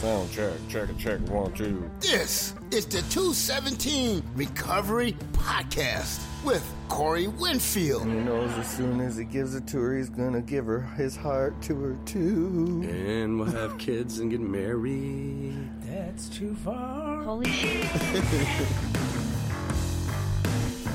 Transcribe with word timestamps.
Sound 0.00 0.30
check, 0.30 0.52
check 0.68 0.88
it, 0.90 0.98
check 0.98 1.20
one, 1.28 1.52
two. 1.52 1.90
This 2.00 2.54
is 2.70 2.84
the 2.86 3.00
217 3.10 4.22
Recovery 4.34 5.12
Podcast 5.32 6.20
with 6.44 6.62
Corey 6.88 7.26
Winfield. 7.28 8.06
He 8.06 8.12
knows 8.12 8.50
as 8.58 8.68
soon 8.68 9.00
as 9.00 9.16
he 9.16 9.24
gives 9.24 9.54
it 9.54 9.66
to 9.68 9.78
her, 9.80 9.96
he's 9.96 10.10
gonna 10.10 10.42
give 10.42 10.66
her 10.66 10.82
his 10.96 11.16
heart 11.16 11.60
to 11.62 11.74
her 11.80 11.96
too. 12.04 12.84
And 12.88 13.38
we'll 13.40 13.50
have 13.50 13.78
kids 13.78 14.18
and 14.18 14.30
get 14.30 14.40
married. 14.40 15.56
That's 15.86 16.28
too 16.28 16.54
far. 16.56 17.22
Holy 17.22 17.50
shit. 17.50 17.86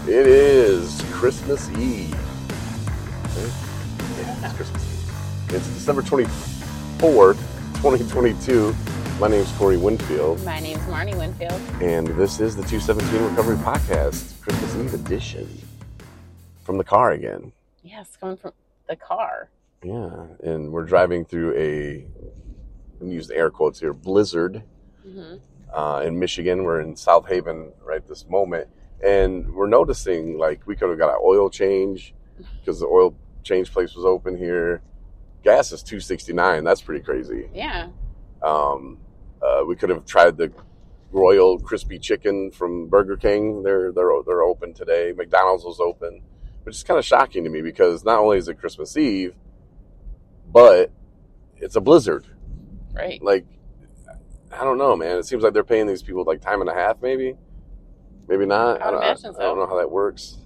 It 0.08 0.26
is 0.26 1.00
Christmas 1.12 1.70
Eve. 1.78 2.10
Yeah, 2.10 2.18
it's 4.48 4.56
Christmas 4.56 4.84
Eve. 4.84 5.54
It's 5.56 5.68
December 5.68 6.02
24th, 6.02 7.38
2022. 7.82 8.76
My 9.20 9.28
name 9.28 9.42
is 9.42 9.52
Corey 9.54 9.76
Winfield, 9.76 10.44
My 10.46 10.60
name 10.60 10.78
is 10.78 10.84
Marnie 10.86 11.18
Winfield. 11.18 11.60
and 11.82 12.06
this 12.10 12.40
is 12.40 12.56
the 12.56 12.62
217 12.62 13.30
Recovery 13.30 13.56
Podcast, 13.58 14.40
Christmas 14.40 14.76
Eve 14.76 14.94
edition. 14.94 15.62
From 16.64 16.78
the 16.78 16.84
car 16.84 17.12
again. 17.14 17.52
Yes, 17.84 18.16
coming 18.20 18.38
from 18.38 18.52
the 18.88 18.96
car. 18.96 19.50
Yeah, 19.84 20.28
and 20.44 20.72
we're 20.72 20.84
driving 20.86 21.26
through 21.26 21.56
a, 21.58 22.06
I'm 23.02 23.12
use 23.12 23.28
the 23.28 23.36
air 23.36 23.50
quotes 23.50 23.80
here, 23.80 23.94
blizzard 23.94 24.62
hmm 25.04 25.38
uh, 25.74 26.04
in 26.06 26.20
Michigan. 26.20 26.64
We're 26.64 26.82
in 26.82 26.96
South 26.96 27.28
Haven 27.30 27.72
right 27.84 28.06
this 28.08 28.28
moment, 28.30 28.68
and 29.04 29.56
we're 29.56 29.68
noticing 29.70 30.38
like 30.38 30.68
we 30.68 30.76
could 30.76 30.90
have 30.90 31.00
got 31.00 31.10
an 31.10 31.20
oil 31.24 31.50
change 31.50 32.14
because 32.60 32.80
the 32.80 32.86
oil 32.86 33.16
change 33.44 33.72
place 33.72 33.96
was 33.96 34.06
open 34.06 34.38
here. 34.38 34.84
Gas 35.44 35.72
is 35.72 35.82
two 35.84 36.00
sixty 36.00 36.34
nine. 36.34 36.64
That's 36.64 36.82
pretty 36.82 37.04
crazy. 37.04 37.50
Yeah. 37.54 37.90
Um, 38.44 38.98
uh, 39.42 39.64
we 39.68 39.76
could 39.76 39.90
have 39.90 40.06
tried 40.06 40.38
the 40.38 40.52
Royal 41.12 41.60
Crispy 41.60 42.00
Chicken 42.00 42.52
from 42.52 42.88
Burger 42.88 43.18
King. 43.18 43.64
They're 43.64 43.92
they're 43.92 44.12
they're 44.26 44.44
open 44.44 44.74
today. 44.74 45.14
McDonald's 45.16 45.64
was 45.66 45.80
open, 45.80 46.22
which 46.64 46.76
is 46.76 46.84
kind 46.84 46.98
of 46.98 47.06
shocking 47.06 47.44
to 47.44 47.50
me 47.50 47.62
because 47.62 48.04
not 48.06 48.20
only 48.20 48.38
is 48.38 48.48
it 48.48 48.60
Christmas 48.60 48.96
Eve, 48.98 49.36
but 50.52 50.92
it's 51.58 51.76
a 51.76 51.82
blizzard 51.82 52.26
Right. 52.94 53.22
like 53.24 53.46
I 54.52 54.64
don't 54.66 54.78
know, 54.78 54.96
man. 54.98 55.18
It 55.18 55.26
seems 55.26 55.44
like 55.44 55.54
they're 55.54 55.64
paying 55.64 55.88
these 55.88 56.04
people 56.04 56.24
like 56.26 56.42
time 56.42 56.60
and 56.62 56.70
a 56.70 56.74
half, 56.74 57.02
maybe, 57.02 57.36
maybe 58.28 58.46
not. 58.46 58.82
I 58.82 58.92
would 58.92 58.98
don't, 58.98 59.04
imagine 59.04 59.36
I 59.40 59.44
don't 59.44 59.58
know 59.58 59.68
how 59.68 59.78
that 59.78 59.90
works, 59.90 60.38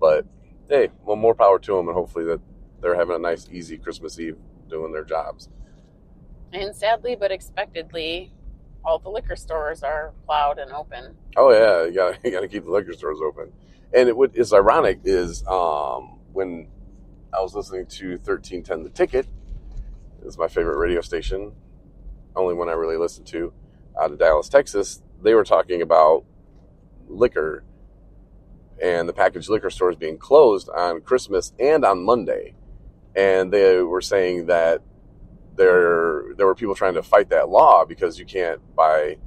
but 0.00 0.26
hey, 0.68 0.88
well, 1.04 1.16
more 1.16 1.34
power 1.34 1.58
to 1.60 1.76
them, 1.76 1.86
and 1.88 1.94
hopefully 1.96 2.24
that 2.24 2.40
they're 2.82 2.96
having 2.96 3.16
a 3.16 3.18
nice, 3.18 3.48
easy 3.50 3.78
Christmas 3.78 4.18
Eve 4.20 4.36
doing 4.68 4.92
their 4.92 5.04
jobs. 5.04 5.48
And 6.52 6.74
sadly 6.76 7.16
but 7.16 7.32
expectedly, 7.32 8.32
all 8.84 8.98
the 8.98 9.08
liquor 9.08 9.36
stores 9.36 9.82
are 9.82 10.12
plowed 10.26 10.58
and 10.58 10.72
open. 10.72 11.14
Oh 11.36 11.50
yeah, 11.50 11.86
you 11.86 11.94
gotta 11.94 12.18
you 12.24 12.30
gotta 12.30 12.48
keep 12.48 12.64
the 12.64 12.70
liquor 12.70 12.92
stores 12.92 13.20
open. 13.24 13.52
And 13.94 14.08
it 14.08 14.16
what 14.16 14.36
is 14.36 14.52
ironic 14.52 15.00
is 15.04 15.44
um, 15.46 16.18
when 16.32 16.68
I 17.32 17.40
was 17.40 17.54
listening 17.54 17.86
to 17.86 18.18
thirteen 18.18 18.62
ten 18.62 18.82
the 18.82 18.90
ticket, 18.90 19.26
is 20.24 20.36
my 20.36 20.48
favorite 20.48 20.78
radio 20.78 21.00
station, 21.00 21.52
only 22.36 22.54
one 22.54 22.68
I 22.68 22.72
really 22.72 22.96
listen 22.96 23.24
to, 23.26 23.52
out 24.00 24.10
of 24.10 24.18
Dallas, 24.18 24.48
Texas. 24.48 25.02
They 25.22 25.34
were 25.34 25.44
talking 25.44 25.80
about 25.82 26.24
liquor 27.08 27.64
and 28.82 29.08
the 29.08 29.12
packaged 29.12 29.48
liquor 29.48 29.70
stores 29.70 29.96
being 29.96 30.18
closed 30.18 30.68
on 30.70 31.00
Christmas 31.02 31.52
and 31.60 31.84
on 31.84 32.04
Monday, 32.04 32.54
and 33.14 33.52
they 33.52 33.80
were 33.80 34.00
saying 34.00 34.46
that 34.46 34.82
there 35.56 36.34
there 36.36 36.46
were 36.46 36.54
people 36.54 36.74
trying 36.74 36.94
to 36.94 37.02
fight 37.02 37.30
that 37.30 37.48
law 37.48 37.84
because 37.84 38.18
you 38.18 38.24
can't 38.24 38.60
buy 38.74 39.18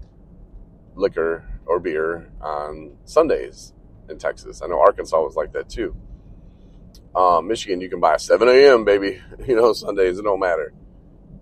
liquor 0.96 1.46
or 1.66 1.80
beer 1.80 2.32
on 2.42 2.98
Sundays 3.06 3.74
in 4.10 4.18
Texas. 4.18 4.62
I 4.62 4.68
know 4.68 4.80
Arkansas 4.80 5.20
was 5.22 5.36
like 5.36 5.54
that 5.54 5.70
too. 5.70 5.96
Um, 7.16 7.48
Michigan, 7.48 7.80
you 7.80 7.90
can 7.90 8.00
buy 8.00 8.18
7 8.18 8.48
a.m. 8.48 8.84
baby, 8.84 9.22
you 9.48 9.56
know 9.56 9.74
Sundays 9.74 10.20
it 10.20 10.24
don't 10.24 10.40
matter. 10.40 10.74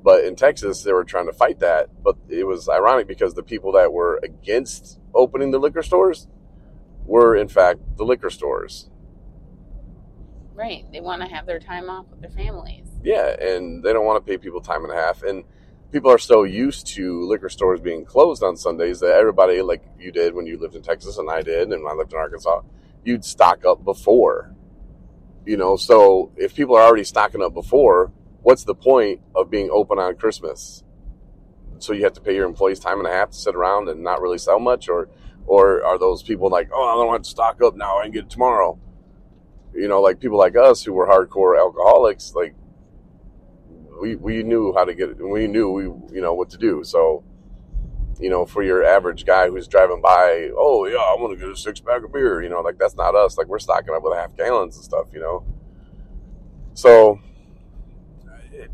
But 0.03 0.25
in 0.25 0.35
Texas, 0.35 0.83
they 0.83 0.91
were 0.91 1.05
trying 1.05 1.27
to 1.27 1.33
fight 1.33 1.59
that. 1.59 1.89
But 2.03 2.17
it 2.27 2.43
was 2.43 2.67
ironic 2.67 3.07
because 3.07 3.33
the 3.33 3.43
people 3.43 3.71
that 3.73 3.93
were 3.93 4.19
against 4.21 4.99
opening 5.15 5.51
the 5.51 5.59
liquor 5.59 5.81
stores 5.81 6.27
were 7.05 7.35
in 7.35 7.47
fact 7.47 7.79
the 7.97 8.03
liquor 8.03 8.29
stores. 8.29 8.89
Right. 10.55 10.85
They 10.91 11.01
want 11.01 11.21
to 11.21 11.27
have 11.27 11.45
their 11.45 11.59
time 11.59 11.89
off 11.89 12.05
with 12.09 12.21
their 12.21 12.29
families. 12.29 12.87
Yeah, 13.03 13.35
and 13.39 13.83
they 13.83 13.91
don't 13.91 14.05
want 14.05 14.23
to 14.23 14.29
pay 14.29 14.37
people 14.37 14.61
time 14.61 14.83
and 14.83 14.93
a 14.93 14.95
half. 14.95 15.23
And 15.23 15.43
people 15.91 16.11
are 16.11 16.19
so 16.19 16.43
used 16.43 16.87
to 16.87 17.23
liquor 17.27 17.49
stores 17.49 17.79
being 17.79 18.05
closed 18.05 18.43
on 18.43 18.55
Sundays 18.55 18.99
that 18.99 19.15
everybody, 19.15 19.61
like 19.61 19.83
you 19.99 20.11
did 20.11 20.33
when 20.33 20.45
you 20.45 20.57
lived 20.57 20.75
in 20.75 20.81
Texas 20.81 21.17
and 21.17 21.29
I 21.29 21.41
did, 21.41 21.71
and 21.71 21.87
I 21.87 21.93
lived 21.93 22.13
in 22.13 22.19
Arkansas, 22.19 22.61
you'd 23.03 23.25
stock 23.25 23.65
up 23.65 23.83
before. 23.83 24.55
You 25.45 25.57
know, 25.57 25.75
so 25.75 26.31
if 26.37 26.55
people 26.55 26.75
are 26.75 26.83
already 26.83 27.03
stocking 27.03 27.43
up 27.43 27.53
before, 27.53 28.11
what's 28.41 28.63
the 28.63 28.75
point 28.75 29.21
of 29.35 29.49
being 29.49 29.69
open 29.71 29.99
on 29.99 30.15
Christmas? 30.15 30.83
So 31.79 31.93
you 31.93 32.03
have 32.05 32.13
to 32.13 32.21
pay 32.21 32.35
your 32.35 32.45
employees 32.45 32.79
time 32.79 32.99
and 32.99 33.07
a 33.07 33.11
half 33.11 33.31
to 33.31 33.37
sit 33.37 33.55
around 33.55 33.89
and 33.89 34.03
not 34.03 34.21
really 34.21 34.37
sell 34.37 34.59
much, 34.59 34.87
or 34.87 35.09
or 35.45 35.83
are 35.83 35.97
those 35.97 36.23
people 36.23 36.49
like, 36.49 36.69
oh, 36.73 36.89
I 36.89 36.95
don't 36.95 37.07
want 37.07 37.25
to 37.25 37.29
stock 37.29 37.61
up 37.61 37.75
now, 37.75 37.99
I 37.99 38.03
can 38.03 38.11
get 38.11 38.23
it 38.25 38.29
tomorrow? 38.29 38.79
You 39.75 39.87
know, 39.87 40.01
like 40.01 40.19
people 40.19 40.37
like 40.37 40.55
us 40.55 40.83
who 40.83 40.93
were 40.93 41.07
hardcore 41.07 41.57
alcoholics, 41.57 42.33
like 42.35 42.55
we 44.01 44.15
we 44.15 44.43
knew 44.43 44.73
how 44.73 44.85
to 44.85 44.93
get 44.93 45.09
it. 45.09 45.17
We 45.17 45.47
knew 45.47 45.71
we 45.71 45.83
you 46.15 46.21
know 46.21 46.33
what 46.33 46.49
to 46.51 46.57
do. 46.57 46.83
So, 46.83 47.23
you 48.19 48.29
know, 48.29 48.45
for 48.45 48.63
your 48.63 48.83
average 48.83 49.25
guy 49.25 49.49
who's 49.49 49.67
driving 49.67 50.01
by, 50.01 50.49
oh 50.55 50.85
yeah, 50.85 50.97
I 50.97 51.15
want 51.19 51.37
to 51.37 51.43
get 51.43 51.51
a 51.51 51.57
six 51.57 51.79
pack 51.79 52.03
of 52.03 52.13
beer. 52.13 52.43
You 52.43 52.49
know, 52.49 52.61
like 52.61 52.77
that's 52.77 52.95
not 52.95 53.15
us. 53.15 53.37
Like 53.37 53.47
we're 53.47 53.59
stocking 53.59 53.93
up 53.93 54.03
with 54.03 54.15
half 54.15 54.35
gallons 54.35 54.75
and 54.75 54.85
stuff. 54.85 55.07
You 55.13 55.21
know, 55.21 55.45
so 56.73 57.19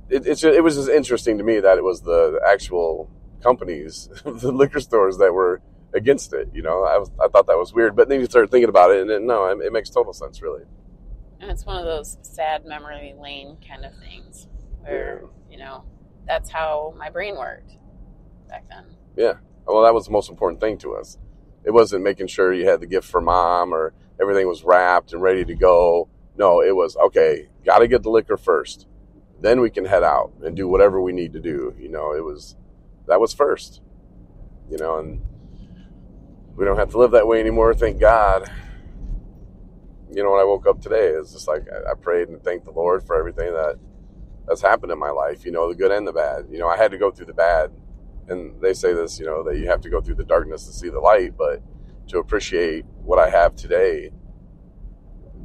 it 0.09 0.43
it, 0.43 0.63
was 0.63 0.75
just 0.75 0.89
interesting 0.89 1.37
to 1.37 1.43
me 1.43 1.59
that 1.59 1.77
it 1.77 1.83
was 1.83 2.01
the 2.01 2.39
actual 2.47 3.09
companies, 3.41 4.09
the 4.25 4.51
liquor 4.51 4.79
stores 4.79 5.17
that 5.17 5.33
were 5.33 5.61
against 5.93 6.33
it. 6.33 6.49
You 6.53 6.61
know, 6.61 6.83
I 6.83 6.97
was 6.97 7.11
I 7.23 7.27
thought 7.27 7.47
that 7.47 7.57
was 7.57 7.73
weird, 7.73 7.95
but 7.95 8.09
then 8.09 8.19
you 8.19 8.25
start 8.25 8.51
thinking 8.51 8.69
about 8.69 8.91
it, 8.91 9.01
and 9.01 9.11
it, 9.11 9.21
no, 9.21 9.45
it 9.45 9.71
makes 9.71 9.89
total 9.89 10.13
sense, 10.13 10.41
really. 10.41 10.63
And 11.39 11.49
it's 11.49 11.65
one 11.65 11.77
of 11.77 11.85
those 11.85 12.17
sad 12.21 12.65
memory 12.65 13.15
lane 13.19 13.57
kind 13.65 13.85
of 13.85 13.93
things 13.97 14.47
where, 14.81 15.23
you 15.49 15.57
know, 15.57 15.85
that's 16.27 16.49
how 16.49 16.93
my 16.97 17.09
brain 17.09 17.37
worked 17.37 17.71
back 18.47 18.65
then. 18.69 18.85
Yeah. 19.15 19.35
Well, 19.65 19.83
that 19.83 19.93
was 19.93 20.05
the 20.05 20.11
most 20.11 20.29
important 20.29 20.59
thing 20.59 20.77
to 20.79 20.95
us. 20.95 21.17
It 21.63 21.71
wasn't 21.71 22.03
making 22.03 22.27
sure 22.27 22.53
you 22.53 22.67
had 22.67 22.81
the 22.81 22.87
gift 22.87 23.07
for 23.07 23.21
mom 23.21 23.73
or 23.73 23.93
everything 24.19 24.47
was 24.47 24.63
wrapped 24.63 25.13
and 25.13 25.21
ready 25.21 25.45
to 25.45 25.55
go. 25.55 26.09
No, 26.37 26.61
it 26.61 26.75
was 26.75 26.95
okay. 26.97 27.49
Got 27.65 27.79
to 27.79 27.87
get 27.87 28.03
the 28.03 28.09
liquor 28.09 28.37
first, 28.37 28.87
then 29.41 29.61
we 29.61 29.69
can 29.69 29.85
head 29.85 30.03
out 30.03 30.31
and 30.43 30.55
do 30.55 30.67
whatever 30.67 31.01
we 31.01 31.11
need 31.11 31.33
to 31.33 31.39
do. 31.39 31.73
You 31.79 31.89
know, 31.89 32.13
it 32.13 32.23
was 32.23 32.55
that 33.07 33.19
was 33.19 33.33
first. 33.33 33.81
You 34.69 34.77
know, 34.77 34.99
and 34.99 35.21
we 36.55 36.65
don't 36.65 36.77
have 36.77 36.91
to 36.91 36.97
live 36.97 37.11
that 37.11 37.27
way 37.27 37.39
anymore. 37.39 37.73
Thank 37.73 37.99
God. 37.99 38.49
You 40.11 40.23
know, 40.23 40.31
when 40.31 40.39
I 40.39 40.43
woke 40.43 40.67
up 40.67 40.81
today, 40.81 41.07
it's 41.07 41.33
just 41.33 41.47
like 41.47 41.63
I, 41.71 41.91
I 41.91 41.93
prayed 41.93 42.29
and 42.29 42.41
thanked 42.43 42.65
the 42.65 42.71
Lord 42.71 43.05
for 43.05 43.17
everything 43.17 43.53
that 43.53 43.75
that's 44.47 44.61
happened 44.61 44.91
in 44.91 44.99
my 44.99 45.11
life. 45.11 45.45
You 45.45 45.51
know, 45.51 45.69
the 45.69 45.75
good 45.75 45.91
and 45.91 46.07
the 46.07 46.13
bad. 46.13 46.47
You 46.49 46.59
know, 46.59 46.67
I 46.67 46.77
had 46.77 46.91
to 46.91 46.97
go 46.97 47.11
through 47.11 47.27
the 47.27 47.33
bad 47.33 47.71
and 48.29 48.61
they 48.61 48.73
say 48.73 48.93
this, 48.93 49.19
you 49.19 49.25
know, 49.25 49.43
that 49.43 49.57
you 49.57 49.67
have 49.67 49.81
to 49.81 49.89
go 49.89 50.01
through 50.01 50.15
the 50.15 50.23
darkness 50.23 50.65
to 50.67 50.73
see 50.73 50.89
the 50.89 50.99
light, 50.99 51.35
but 51.37 51.61
to 52.07 52.19
appreciate 52.19 52.85
what 53.03 53.19
I 53.19 53.29
have 53.29 53.55
today, 53.55 54.11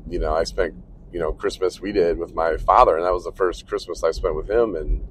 you 0.09 0.19
know, 0.19 0.35
I 0.35 0.45
spent, 0.45 0.75
you 1.13 1.19
know, 1.19 1.33
Christmas 1.33 1.81
we 1.81 1.93
did 1.93 2.19
with 2.19 2.35
my 2.35 2.57
father, 2.57 2.97
and 2.97 3.07
that 3.07 3.13
was 3.13 3.25
the 3.25 3.33
first 3.33 3.67
Christmas 3.67 4.05
I 4.05 4.11
spent 4.11 4.35
with 4.35 4.51
him, 4.51 4.75
and 4.77 5.07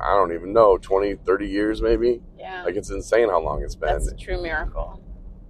I 0.00 0.14
don't 0.14 0.32
even 0.32 0.52
know, 0.52 0.76
20, 0.78 1.14
30 1.14 1.48
years 1.48 1.80
maybe. 1.80 2.20
Yeah. 2.38 2.64
Like, 2.64 2.76
it's 2.76 2.90
insane 2.90 3.28
how 3.28 3.40
long 3.40 3.62
it's 3.62 3.74
been. 3.74 3.88
that's 3.90 4.08
a 4.08 4.16
true 4.16 4.42
miracle. 4.42 5.01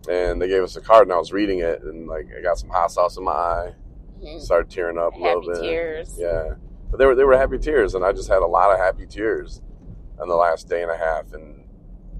And 0.08 0.40
they 0.42 0.48
gave 0.48 0.62
us 0.62 0.76
a 0.76 0.80
card, 0.80 1.04
and 1.06 1.12
I 1.12 1.18
was 1.18 1.32
reading 1.32 1.60
it, 1.60 1.82
and 1.82 2.08
like, 2.08 2.26
I 2.36 2.42
got 2.42 2.58
some 2.58 2.70
hot 2.70 2.90
sauce 2.90 3.16
in 3.16 3.24
my 3.24 3.32
eye, 3.32 3.74
Mhm. 4.22 4.40
started 4.40 4.70
tearing 4.70 4.98
up 4.98 5.14
a 5.14 5.18
little 5.18 5.42
bit. 5.42 5.60
tears. 5.60 6.16
Yeah, 6.18 6.54
but 6.90 6.96
they 6.98 7.06
were 7.06 7.14
they 7.14 7.24
were 7.24 7.36
happy 7.36 7.58
tears, 7.58 7.94
and 7.94 8.04
I 8.04 8.12
just 8.12 8.28
had 8.28 8.42
a 8.42 8.46
lot 8.46 8.72
of 8.72 8.78
happy 8.78 9.06
tears 9.06 9.60
in 10.20 10.28
the 10.28 10.34
last 10.36 10.68
day 10.68 10.82
and 10.82 10.90
a 10.90 10.96
half. 10.96 11.32
And 11.32 11.64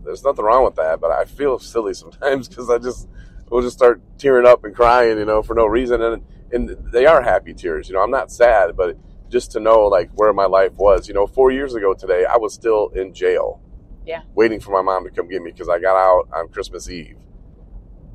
there's 0.05 0.25
nothing 0.25 0.45
wrong 0.45 0.65
with 0.65 0.77
that, 0.77 1.01
but 1.01 1.11
I 1.11 1.25
feel 1.25 1.59
silly 1.59 1.95
sometimes 2.03 2.49
because 2.49 2.71
I 2.71 2.79
just 2.79 3.09
will 3.51 3.63
just 3.63 3.77
start 3.77 4.01
tearing 4.19 4.47
up 4.47 4.65
and 4.65 4.75
crying, 4.75 5.19
you 5.19 5.25
know, 5.25 5.43
for 5.43 5.55
no 5.55 5.67
reason. 5.67 6.01
And 6.03 6.23
and 6.53 6.69
they 6.93 7.07
are 7.07 7.23
happy 7.23 7.55
tears, 7.55 7.89
you 7.89 7.95
know. 7.95 8.03
I'm 8.03 8.11
not 8.11 8.31
sad, 8.31 8.77
but 8.77 8.97
just 9.29 9.53
to 9.53 9.61
know 9.61 9.87
like 9.87 10.11
where 10.15 10.33
my 10.33 10.45
life 10.47 10.73
was, 10.77 11.09
you 11.09 11.15
know, 11.15 11.27
four 11.27 11.51
years 11.51 11.75
ago 11.75 11.95
today, 11.95 12.25
I 12.27 12.37
was 12.37 12.53
still 12.53 12.89
in 12.95 13.13
jail. 13.15 13.61
Yeah. 14.05 14.23
Waiting 14.35 14.61
for 14.61 14.71
my 14.73 14.83
mom 14.83 15.05
to 15.05 15.11
come 15.11 15.29
get 15.29 15.41
me 15.43 15.51
because 15.53 15.69
I 15.69 15.79
got 15.79 15.97
out 15.97 16.29
on 16.35 16.49
Christmas 16.49 16.91
Eve. 16.91 17.17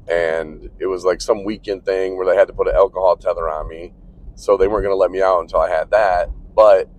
And 0.10 0.70
it 0.80 0.88
was 0.88 1.04
like 1.04 1.22
some 1.22 1.44
weekend 1.44 1.86
thing 1.86 2.18
where 2.18 2.26
they 2.26 2.36
had 2.36 2.48
to 2.48 2.54
put 2.54 2.68
an 2.68 2.76
alcohol 2.76 3.18
tether 3.18 3.50
on 3.50 3.68
me. 3.68 3.94
So 4.36 4.56
they 4.56 4.68
weren't 4.68 4.84
going 4.84 4.94
to 4.94 4.98
let 4.98 5.12
me 5.12 5.22
out 5.22 5.42
until 5.42 5.60
I 5.60 5.70
had 5.70 5.92
that. 5.92 6.30
But 6.56 6.90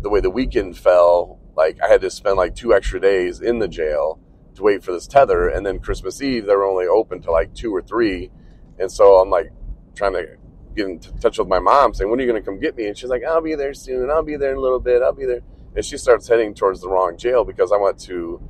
the 0.00 0.10
way 0.10 0.20
the 0.20 0.30
weekend 0.30 0.76
fell 0.76 1.38
like 1.56 1.78
I 1.82 1.88
had 1.88 2.00
to 2.00 2.10
spend 2.10 2.36
like 2.36 2.54
two 2.54 2.74
extra 2.74 3.00
days 3.00 3.40
in 3.40 3.58
the 3.58 3.68
jail 3.68 4.20
to 4.54 4.62
wait 4.62 4.84
for 4.84 4.92
this 4.92 5.06
tether, 5.06 5.48
and 5.48 5.64
then 5.64 5.78
Christmas 5.78 6.20
Eve 6.22 6.46
they 6.46 6.54
were 6.54 6.66
only 6.66 6.86
open 6.86 7.20
to 7.22 7.30
like 7.30 7.54
two 7.54 7.74
or 7.74 7.82
three, 7.82 8.30
and 8.78 8.90
so 8.90 9.16
I'm 9.16 9.30
like 9.30 9.50
trying 9.94 10.14
to 10.14 10.26
get 10.74 10.86
in 10.86 10.98
touch 10.98 11.38
with 11.38 11.48
my 11.48 11.58
mom, 11.58 11.94
saying, 11.94 12.10
"When 12.10 12.18
are 12.18 12.22
you 12.22 12.30
going 12.30 12.42
to 12.42 12.44
come 12.44 12.58
get 12.58 12.76
me?" 12.76 12.86
And 12.86 12.96
she's 12.96 13.10
like, 13.10 13.22
"I'll 13.24 13.42
be 13.42 13.54
there 13.54 13.74
soon. 13.74 14.10
I'll 14.10 14.22
be 14.22 14.36
there 14.36 14.52
in 14.52 14.58
a 14.58 14.60
little 14.60 14.80
bit. 14.80 15.02
I'll 15.02 15.12
be 15.12 15.26
there." 15.26 15.40
And 15.74 15.84
she 15.84 15.96
starts 15.96 16.28
heading 16.28 16.54
towards 16.54 16.80
the 16.80 16.88
wrong 16.88 17.16
jail 17.16 17.44
because 17.44 17.72
I 17.72 17.76
went 17.76 17.98
to 18.00 18.40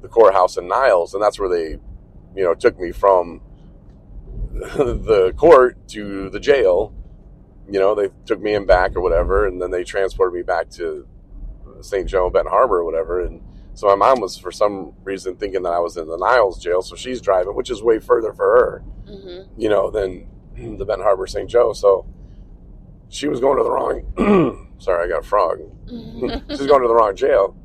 the 0.00 0.08
courthouse 0.08 0.56
in 0.56 0.66
Niles, 0.66 1.14
and 1.14 1.22
that's 1.22 1.38
where 1.38 1.48
they, 1.48 1.78
you 2.36 2.42
know, 2.44 2.54
took 2.54 2.78
me 2.78 2.92
from 2.92 3.40
the 4.52 5.32
court 5.36 5.88
to 5.88 6.30
the 6.30 6.40
jail. 6.40 6.94
You 7.68 7.78
know, 7.78 7.94
they 7.94 8.08
took 8.26 8.40
me 8.40 8.54
in 8.54 8.66
back 8.66 8.96
or 8.96 9.00
whatever, 9.00 9.46
and 9.46 9.60
then 9.62 9.70
they 9.70 9.84
transported 9.84 10.34
me 10.34 10.42
back 10.42 10.68
to 10.70 11.06
St. 11.80 12.08
Joe, 12.08 12.28
Benton 12.30 12.50
Harbor, 12.50 12.78
or 12.78 12.84
whatever. 12.84 13.20
And 13.24 13.40
so 13.74 13.86
my 13.88 13.94
mom 13.94 14.20
was, 14.20 14.36
for 14.36 14.52
some 14.52 14.92
reason, 15.04 15.36
thinking 15.36 15.62
that 15.62 15.72
I 15.72 15.78
was 15.78 15.96
in 15.96 16.06
the 16.06 16.16
Niles 16.18 16.62
jail. 16.62 16.82
So 16.82 16.96
she's 16.96 17.20
driving, 17.20 17.54
which 17.54 17.70
is 17.70 17.82
way 17.82 17.98
further 17.98 18.32
for 18.32 18.44
her, 18.46 18.84
Mm-hmm. 19.08 19.60
you 19.60 19.68
know, 19.68 19.90
than 19.90 20.26
the 20.78 20.84
Benton 20.84 21.02
Harbor, 21.04 21.26
St. 21.26 21.48
Joe. 21.50 21.72
So 21.72 22.06
she 23.08 23.28
was 23.28 23.40
going 23.40 23.58
to 23.58 23.64
the 23.64 23.70
wrong. 23.70 24.72
sorry, 24.78 25.04
I 25.04 25.08
got 25.08 25.24
a 25.24 25.26
frog. 25.26 25.58
she's 25.88 26.66
going 26.66 26.82
to 26.82 26.88
the 26.88 26.94
wrong 26.94 27.14
jail. 27.16 27.56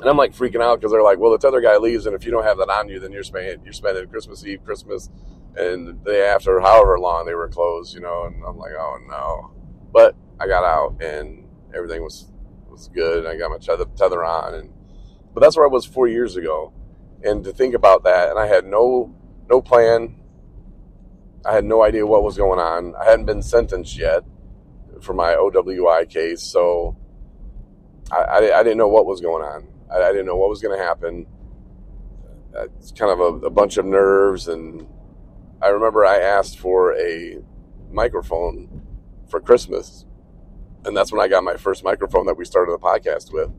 And 0.00 0.08
I'm 0.08 0.16
like 0.16 0.32
freaking 0.32 0.62
out 0.62 0.78
because 0.78 0.92
they're 0.92 1.02
like, 1.02 1.18
well, 1.18 1.36
the 1.36 1.48
other 1.48 1.60
guy 1.60 1.76
leaves, 1.76 2.06
and 2.06 2.14
if 2.14 2.24
you 2.24 2.30
don't 2.30 2.44
have 2.44 2.58
that 2.58 2.70
on 2.70 2.88
you, 2.88 3.00
then 3.00 3.10
you're 3.10 3.24
spending 3.24 3.64
you're 3.64 3.72
spending 3.72 4.06
Christmas 4.08 4.46
Eve, 4.46 4.64
Christmas, 4.64 5.10
and 5.56 5.88
the 5.88 5.92
day 5.92 6.26
after, 6.26 6.60
however 6.60 7.00
long 7.00 7.26
they 7.26 7.34
were 7.34 7.48
closed, 7.48 7.94
you 7.94 8.00
know. 8.00 8.24
And 8.24 8.42
I'm 8.46 8.56
like, 8.56 8.72
oh 8.78 8.98
no. 9.08 9.54
But 9.92 10.14
I 10.38 10.46
got 10.46 10.64
out, 10.64 11.02
and 11.02 11.48
everything 11.74 12.02
was 12.02 12.30
was 12.68 12.88
good. 12.88 13.24
And 13.24 13.28
I 13.28 13.36
got 13.36 13.50
my 13.50 13.58
tether, 13.58 13.86
tether 13.96 14.24
on, 14.24 14.54
and 14.54 14.70
but 15.34 15.40
that's 15.40 15.56
where 15.56 15.66
I 15.66 15.70
was 15.70 15.84
four 15.84 16.06
years 16.06 16.36
ago. 16.36 16.72
And 17.24 17.42
to 17.42 17.52
think 17.52 17.74
about 17.74 18.04
that, 18.04 18.30
and 18.30 18.38
I 18.38 18.46
had 18.46 18.66
no 18.66 19.12
no 19.50 19.60
plan. 19.60 20.14
I 21.44 21.54
had 21.54 21.64
no 21.64 21.82
idea 21.82 22.06
what 22.06 22.22
was 22.22 22.36
going 22.36 22.60
on. 22.60 22.94
I 22.94 23.10
hadn't 23.10 23.26
been 23.26 23.42
sentenced 23.42 23.98
yet 23.98 24.22
for 25.00 25.12
my 25.14 25.34
OWI 25.34 26.08
case, 26.08 26.42
so 26.42 26.96
I, 28.12 28.16
I, 28.16 28.60
I 28.60 28.62
didn't 28.62 28.78
know 28.78 28.88
what 28.88 29.06
was 29.06 29.20
going 29.20 29.42
on. 29.42 29.68
I, 29.90 30.02
I 30.02 30.12
didn't 30.12 30.26
know 30.26 30.36
what 30.36 30.48
was 30.50 30.60
going 30.60 30.76
to 30.78 30.84
happen. 30.84 31.26
Uh, 32.56 32.66
It's 32.78 32.92
kind 32.92 33.12
of 33.12 33.20
a, 33.20 33.46
a 33.46 33.50
bunch 33.50 33.76
of 33.76 33.84
nerves, 33.84 34.48
and 34.48 34.86
I 35.62 35.68
remember 35.68 36.04
I 36.04 36.18
asked 36.18 36.58
for 36.58 36.94
a 36.96 37.38
microphone 37.90 38.82
for 39.28 39.40
Christmas, 39.40 40.06
and 40.84 40.96
that's 40.96 41.12
when 41.12 41.20
I 41.20 41.28
got 41.28 41.44
my 41.44 41.56
first 41.56 41.84
microphone 41.84 42.26
that 42.26 42.36
we 42.36 42.44
started 42.44 42.72
the 42.72 42.78
podcast 42.78 43.32
with. 43.32 43.50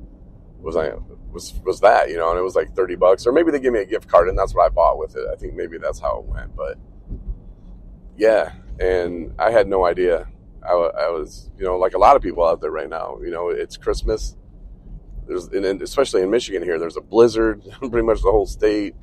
Was 0.61 0.75
I 0.75 0.91
was 1.31 1.53
was 1.63 1.79
that 1.79 2.09
you 2.09 2.17
know, 2.17 2.31
and 2.31 2.39
it 2.39 2.41
was 2.43 2.55
like 2.55 2.75
thirty 2.75 2.95
bucks, 2.95 3.25
or 3.25 3.31
maybe 3.31 3.51
they 3.51 3.59
gave 3.59 3.71
me 3.71 3.79
a 3.79 3.85
gift 3.85 4.09
card, 4.09 4.27
and 4.27 4.37
that's 4.37 4.53
what 4.53 4.65
I 4.65 4.69
bought 4.69 4.97
with 4.97 5.15
it. 5.15 5.25
I 5.31 5.35
think 5.35 5.53
maybe 5.53 5.77
that's 5.77 5.99
how 5.99 6.19
it 6.19 6.25
went, 6.25 6.55
but 6.55 6.77
yeah, 8.17 8.51
and 8.79 9.33
I 9.39 9.51
had 9.51 9.67
no 9.67 9.85
idea. 9.85 10.27
I, 10.61 10.73
I 10.73 11.09
was, 11.09 11.49
you 11.57 11.63
know, 11.63 11.77
like 11.77 11.93
a 11.93 11.97
lot 11.97 12.17
of 12.17 12.21
people 12.21 12.45
out 12.45 12.59
there 12.59 12.71
right 12.71 12.89
now. 12.89 13.17
You 13.23 13.31
know, 13.31 13.49
it's 13.49 13.77
Christmas. 13.77 14.35
There's, 15.29 15.47
and 15.49 15.79
especially 15.83 16.23
in 16.23 16.31
Michigan 16.31 16.63
here, 16.63 16.79
there's 16.79 16.97
a 16.97 17.01
blizzard, 17.01 17.61
pretty 17.79 18.01
much 18.01 18.23
the 18.23 18.31
whole 18.31 18.47
state. 18.47 18.95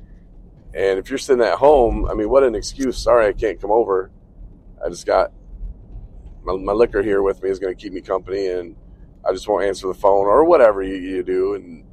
And 0.73 0.99
if 0.99 1.09
you're 1.09 1.17
sitting 1.17 1.43
at 1.43 1.57
home, 1.57 2.05
I 2.05 2.13
mean, 2.13 2.29
what 2.29 2.43
an 2.43 2.53
excuse! 2.53 2.97
Sorry, 2.97 3.27
I 3.27 3.31
can't 3.31 3.59
come 3.61 3.71
over. 3.71 4.11
I 4.85 4.89
just 4.89 5.05
got 5.05 5.31
my, 6.43 6.57
my 6.57 6.73
liquor 6.73 7.01
here 7.01 7.21
with 7.23 7.41
me 7.41 7.49
is 7.49 7.59
going 7.59 7.73
to 7.73 7.81
keep 7.81 7.93
me 7.93 8.01
company, 8.01 8.47
and 8.47 8.75
I 9.27 9.31
just 9.31 9.47
won't 9.47 9.63
answer 9.63 9.87
the 9.87 9.93
phone 9.93 10.25
or 10.25 10.43
whatever 10.43 10.83
you, 10.83 10.95
you 10.95 11.23
do. 11.23 11.55
And 11.55 11.85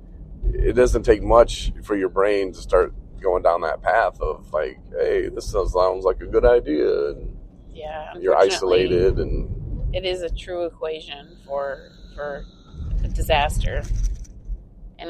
it 0.52 0.72
doesn't 0.72 1.04
take 1.04 1.22
much 1.22 1.72
for 1.84 1.96
your 1.96 2.08
brain 2.08 2.52
to 2.52 2.58
start 2.58 2.92
going 3.20 3.44
down 3.44 3.60
that 3.60 3.82
path 3.82 4.20
of 4.20 4.52
like, 4.52 4.80
hey, 4.98 5.28
this 5.28 5.52
sounds 5.52 5.72
sounds 5.72 6.04
like 6.04 6.20
a 6.20 6.26
good 6.26 6.44
idea. 6.44 7.10
And 7.10 7.38
Yeah, 7.72 8.14
you're 8.20 8.36
isolated, 8.36 9.20
and 9.20 9.94
It 9.94 10.04
is 10.04 10.22
a 10.22 10.28
true 10.28 10.64
equation 10.64 11.36
for 11.46 11.92
for 12.16 12.44
a 13.04 13.08
disaster. 13.08 13.84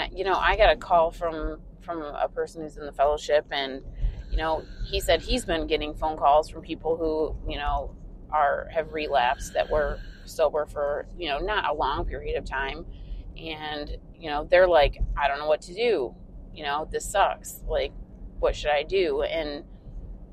And 0.00 0.16
you 0.16 0.24
know, 0.24 0.34
I 0.34 0.56
got 0.56 0.72
a 0.72 0.76
call 0.76 1.10
from 1.10 1.60
from 1.80 2.02
a 2.02 2.28
person 2.28 2.62
who's 2.62 2.76
in 2.76 2.86
the 2.86 2.92
fellowship, 2.92 3.46
and 3.50 3.82
you 4.30 4.36
know, 4.36 4.64
he 4.84 5.00
said 5.00 5.22
he's 5.22 5.44
been 5.44 5.66
getting 5.66 5.94
phone 5.94 6.16
calls 6.16 6.48
from 6.48 6.62
people 6.62 6.96
who 6.96 7.50
you 7.50 7.58
know 7.58 7.94
are 8.30 8.68
have 8.72 8.92
relapsed 8.92 9.52
that 9.54 9.70
were 9.70 9.98
sober 10.24 10.66
for 10.66 11.06
you 11.16 11.28
know 11.28 11.38
not 11.38 11.68
a 11.70 11.74
long 11.74 12.04
period 12.04 12.36
of 12.36 12.44
time, 12.44 12.84
and 13.36 13.96
you 14.16 14.28
know 14.28 14.46
they're 14.50 14.68
like, 14.68 14.98
I 15.16 15.28
don't 15.28 15.38
know 15.38 15.48
what 15.48 15.62
to 15.62 15.74
do. 15.74 16.14
You 16.52 16.64
know, 16.64 16.88
this 16.90 17.08
sucks. 17.10 17.62
Like, 17.68 17.92
what 18.38 18.56
should 18.56 18.70
I 18.70 18.82
do? 18.82 19.22
And 19.22 19.64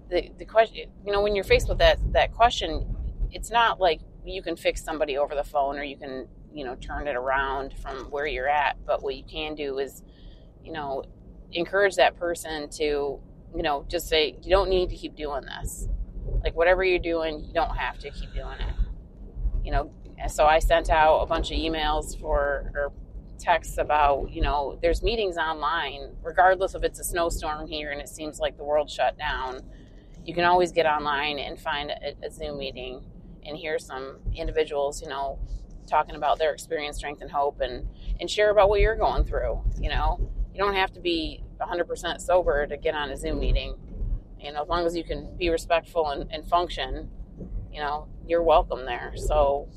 the 0.09 0.31
the 0.37 0.45
question, 0.45 0.89
you 1.05 1.11
know, 1.11 1.21
when 1.21 1.35
you're 1.35 1.43
faced 1.43 1.69
with 1.69 1.79
that 1.79 1.99
that 2.13 2.33
question, 2.33 2.95
it's 3.31 3.51
not 3.51 3.79
like 3.79 4.01
you 4.25 4.41
can 4.41 4.55
fix 4.55 4.83
somebody 4.83 5.17
over 5.17 5.35
the 5.35 5.43
phone 5.43 5.77
or 5.77 5.83
you 5.83 5.97
can 5.97 6.27
you 6.53 6.65
know 6.65 6.75
turn 6.75 7.07
it 7.07 7.15
around 7.15 7.73
from 7.81 8.05
where 8.11 8.25
you're 8.25 8.49
at. 8.49 8.77
But 8.85 9.03
what 9.03 9.15
you 9.15 9.23
can 9.23 9.55
do 9.55 9.79
is, 9.79 10.03
you 10.63 10.71
know, 10.71 11.03
encourage 11.51 11.95
that 11.95 12.17
person 12.17 12.69
to 12.69 13.19
you 13.55 13.63
know 13.63 13.85
just 13.89 14.07
say 14.07 14.35
you 14.41 14.49
don't 14.49 14.69
need 14.69 14.89
to 14.89 14.95
keep 14.95 15.15
doing 15.15 15.43
this. 15.45 15.87
Like 16.43 16.55
whatever 16.55 16.83
you're 16.83 16.99
doing, 16.99 17.43
you 17.43 17.53
don't 17.53 17.75
have 17.75 17.97
to 17.99 18.09
keep 18.11 18.33
doing 18.33 18.57
it. 18.59 18.73
You 19.63 19.71
know, 19.71 19.91
so 20.27 20.45
I 20.45 20.59
sent 20.59 20.89
out 20.89 21.19
a 21.19 21.25
bunch 21.25 21.51
of 21.51 21.57
emails 21.57 22.19
for 22.19 22.71
or 22.75 22.91
texts 23.41 23.77
about 23.77 24.29
you 24.31 24.41
know 24.41 24.77
there's 24.81 25.01
meetings 25.01 25.35
online 25.35 26.11
regardless 26.21 26.75
if 26.75 26.83
it's 26.83 26.99
a 26.99 27.03
snowstorm 27.03 27.67
here 27.67 27.91
and 27.91 27.99
it 27.99 28.07
seems 28.07 28.39
like 28.39 28.55
the 28.55 28.63
world 28.63 28.89
shut 28.89 29.17
down 29.17 29.59
you 30.23 30.33
can 30.33 30.43
always 30.43 30.71
get 30.71 30.85
online 30.85 31.39
and 31.39 31.59
find 31.59 31.89
a, 31.89 32.13
a 32.23 32.29
zoom 32.29 32.59
meeting 32.59 33.03
and 33.43 33.57
hear 33.57 33.79
some 33.79 34.17
individuals 34.35 35.01
you 35.01 35.09
know 35.09 35.39
talking 35.87 36.15
about 36.15 36.39
their 36.39 36.53
experience 36.53 36.97
strength 36.97 37.21
and 37.21 37.31
hope 37.31 37.61
and 37.61 37.87
and 38.19 38.29
share 38.29 38.51
about 38.51 38.69
what 38.69 38.79
you're 38.79 38.95
going 38.95 39.23
through 39.23 39.61
you 39.79 39.89
know? 39.89 40.29
You 40.53 40.59
don't 40.59 40.75
have 40.75 40.91
to 40.93 40.99
be 40.99 41.43
100% 41.61 42.19
sober 42.19 42.67
to 42.67 42.75
get 42.77 42.93
on 42.93 43.09
a 43.09 43.15
zoom 43.17 43.39
meeting. 43.39 43.75
You 44.39 44.51
know 44.51 44.63
as 44.63 44.67
long 44.67 44.85
as 44.85 44.95
you 44.95 45.03
can 45.03 45.35
be 45.37 45.49
respectful 45.49 46.09
and, 46.09 46.31
and 46.31 46.47
function 46.47 47.09
you 47.71 47.79
know 47.79 48.07
you're 48.27 48.43
welcome 48.43 48.85
there. 48.85 49.13
So 49.15 49.69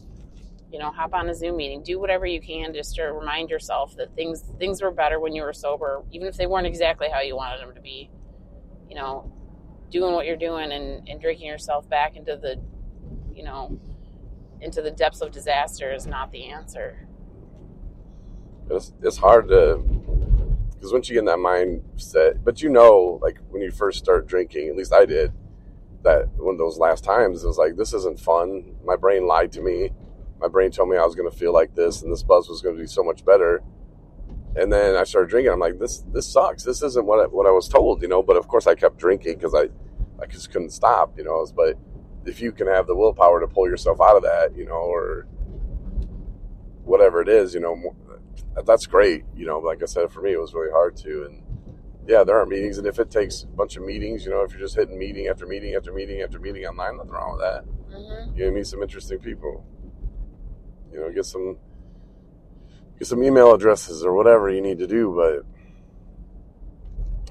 you 0.71 0.79
know 0.79 0.91
hop 0.91 1.15
on 1.15 1.29
a 1.29 1.35
zoom 1.35 1.57
meeting. 1.57 1.83
Do 1.83 2.01
whatever 2.01 2.27
you 2.27 2.41
can 2.41 2.75
just 2.75 2.95
to 2.97 3.05
remind 3.05 3.51
yourself 3.51 3.97
that 3.97 4.15
things 4.15 4.43
things 4.59 4.83
were 4.83 4.91
better 4.91 5.21
when 5.21 5.35
you 5.35 5.43
were 5.43 5.53
sober 5.53 6.03
even 6.11 6.27
if 6.27 6.37
they 6.37 6.47
weren't 6.47 6.67
exactly 6.67 7.09
how 7.13 7.21
you 7.21 7.37
wanted 7.37 7.61
them 7.61 7.75
to 7.75 7.81
be 7.81 8.11
you 8.89 9.01
know? 9.01 9.31
Doing 9.91 10.15
what 10.15 10.27
you're 10.27 10.37
doing 10.37 10.73
and, 10.73 11.09
and 11.09 11.21
drinking 11.21 11.47
yourself 11.47 11.89
back 11.89 12.17
into 12.17 12.37
the 12.37 12.61
you 13.33 13.45
know 13.45 13.79
into 14.61 14.83
the 14.83 14.91
depths 14.91 15.21
of 15.21 15.31
disaster 15.31 15.93
is 15.93 16.07
not 16.07 16.31
the 16.33 16.47
answer 16.47 17.07
it's, 18.71 18.93
it's 19.03 19.19
hard 19.19 19.49
to 19.49 19.83
because 20.85 20.93
once 20.93 21.09
you 21.09 21.15
get 21.15 21.21
in 21.21 21.25
that 21.25 21.39
mindset, 21.39 22.45
but 22.45 22.61
you 22.61 22.69
know, 22.69 23.19
like 23.23 23.39
when 23.49 23.63
you 23.63 23.71
first 23.71 23.99
start 23.99 24.27
drinking, 24.27 24.69
at 24.69 24.77
least 24.77 24.93
I 24.93 25.07
did, 25.07 25.33
that 26.03 26.29
one 26.37 26.57
of 26.57 26.59
those 26.59 26.77
last 26.77 27.03
times, 27.03 27.43
it 27.43 27.47
was 27.47 27.57
like, 27.57 27.77
this 27.77 27.95
isn't 27.95 28.21
fun. 28.21 28.77
My 28.85 28.95
brain 28.95 29.27
lied 29.27 29.51
to 29.53 29.63
me. 29.63 29.93
My 30.43 30.49
brain 30.49 30.71
told 30.71 30.91
me 30.91 30.99
I 30.99 31.05
was 31.07 31.15
going 31.15 31.31
to 31.31 31.35
feel 31.35 31.55
like 31.55 31.75
this 31.75 32.03
and 32.03 32.13
this 32.13 32.23
buzz 32.23 32.51
was 32.51 32.61
going 32.61 32.77
to 32.77 32.81
be 32.83 32.87
so 32.87 33.03
much 33.03 33.25
better. 33.25 33.63
And 34.57 34.71
then 34.71 34.95
I 34.95 35.05
started 35.05 35.31
drinking. 35.31 35.53
I'm 35.53 35.59
like, 35.59 35.79
this 35.79 36.05
this 36.13 36.31
sucks. 36.31 36.65
This 36.65 36.83
isn't 36.83 37.07
what 37.07 37.21
I, 37.21 37.27
what 37.29 37.47
I 37.47 37.51
was 37.51 37.67
told, 37.67 38.03
you 38.03 38.09
know. 38.09 38.23
But 38.23 38.37
of 38.37 38.47
course, 38.47 38.67
I 38.67 38.75
kept 38.75 38.99
drinking 38.99 39.37
because 39.37 39.55
I 39.55 39.71
I 40.23 40.27
just 40.27 40.53
couldn't 40.53 40.71
stop, 40.71 41.17
you 41.17 41.25
know. 41.25 41.47
But 41.57 41.79
if 42.27 42.41
you 42.41 42.53
can 42.53 42.67
have 42.67 42.87
the 42.87 42.97
willpower 42.97 43.41
to 43.41 43.47
pull 43.47 43.69
yourself 43.69 44.01
out 44.01 44.17
of 44.17 44.23
that, 44.23 44.57
you 44.57 44.65
know, 44.65 44.73
or 44.73 45.27
whatever 46.85 47.21
it 47.21 47.29
is, 47.29 47.55
you 47.55 47.61
know, 47.61 47.95
that's 48.65 48.87
great. 48.87 49.25
You 49.35 49.47
know, 49.47 49.59
like 49.59 49.83
I 49.83 49.87
said, 49.87 50.13
for 50.13 50.23
me, 50.23 50.33
it 50.33 50.41
was 50.41 50.55
really 50.55 50.71
hard 50.71 50.97
to. 50.99 51.25
And 51.25 51.43
yeah, 52.07 52.25
there 52.25 52.39
are 52.39 52.47
meetings, 52.47 52.79
and 52.79 52.87
if 52.87 52.99
it 52.99 53.11
takes 53.11 53.43
a 53.43 53.47
bunch 53.47 53.77
of 53.77 53.85
meetings, 53.85 54.25
you 54.25 54.31
know, 54.31 54.43
if 54.43 54.53
you're 54.53 54.61
just 54.61 54.77
hitting 54.77 54.99
meeting 54.99 55.29
after 55.29 55.47
meeting 55.47 55.75
after 55.75 55.93
meeting 55.93 56.21
after 56.21 56.39
meeting 56.39 56.67
online, 56.67 56.99
nothing 56.99 57.13
wrong 57.13 57.33
with 57.33 57.41
that. 57.41 57.65
mm-hmm. 57.91 58.37
You're 58.37 58.53
meet 58.53 58.67
some 58.67 58.83
interesting 58.83 59.19
people. 59.19 59.65
You 60.93 61.01
know, 61.01 61.11
get 61.11 61.25
some 61.25 61.57
get 62.99 63.09
some 63.09 63.23
email 63.23 63.53
addresses 63.53 64.05
or 64.05 64.13
whatever 64.13 64.51
you 64.51 64.61
need 64.61 64.79
to 64.79 64.87
do, 64.87 65.15
but 65.17 65.45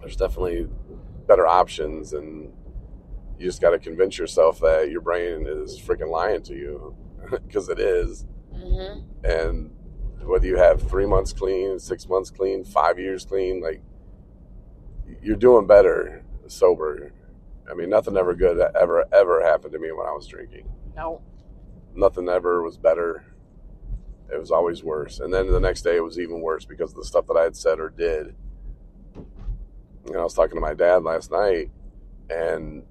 there's 0.02 0.16
definitely 0.16 0.68
better 1.28 1.48
options, 1.48 2.14
and 2.14 2.52
you 3.38 3.46
just 3.46 3.62
got 3.62 3.72
to 3.72 3.80
convince 3.80 4.18
yourself 4.18 4.60
that 4.60 4.90
your 4.92 5.02
brain 5.02 5.46
is 5.48 5.80
freaking 5.80 6.10
lying 6.10 6.42
to 6.44 6.54
you 6.54 6.96
because 7.32 7.70
it 7.70 7.80
is, 7.80 8.26
Mm-hmm. 8.54 9.26
and 9.26 9.72
whether 10.24 10.46
you 10.48 10.58
have 10.58 10.82
three 10.88 11.06
months 11.08 11.34
clean, 11.34 11.80
six 11.80 12.08
months 12.08 12.30
clean, 12.30 12.64
five 12.64 12.98
years 13.00 13.26
clean, 13.26 13.62
like 13.62 13.82
you're 15.22 15.36
doing 15.36 15.66
better 15.68 16.24
sober. 16.48 17.12
I 17.70 17.74
mean, 17.74 17.90
nothing 17.90 18.16
ever 18.16 18.34
good 18.36 18.60
ever 18.80 19.06
ever 19.14 19.44
happened 19.44 19.74
to 19.74 19.80
me 19.80 19.92
when 19.92 20.06
I 20.08 20.12
was 20.12 20.28
drinking. 20.28 20.70
no 20.96 21.22
Nothing 21.96 22.30
ever 22.30 22.62
was 22.62 22.78
better. 22.78 23.26
it 24.32 24.40
was 24.40 24.52
always 24.52 24.84
worse. 24.84 25.20
And 25.20 25.34
then 25.34 25.52
the 25.52 25.60
next 25.60 25.82
day 25.82 25.98
it 25.98 26.04
was 26.04 26.20
even 26.20 26.42
worse 26.42 26.66
because 26.66 26.92
of 26.92 26.98
the 26.98 27.06
stuff 27.06 27.26
that 27.28 27.36
I 27.38 27.44
had 27.44 27.56
said 27.56 27.80
or 27.80 27.90
did. 27.90 28.36
And 29.16 30.16
I 30.18 30.24
was 30.24 30.34
talking 30.34 30.56
to 30.56 30.62
my 30.62 30.74
dad 30.74 31.04
last 31.04 31.32
night, 31.32 31.72
and 32.30 32.84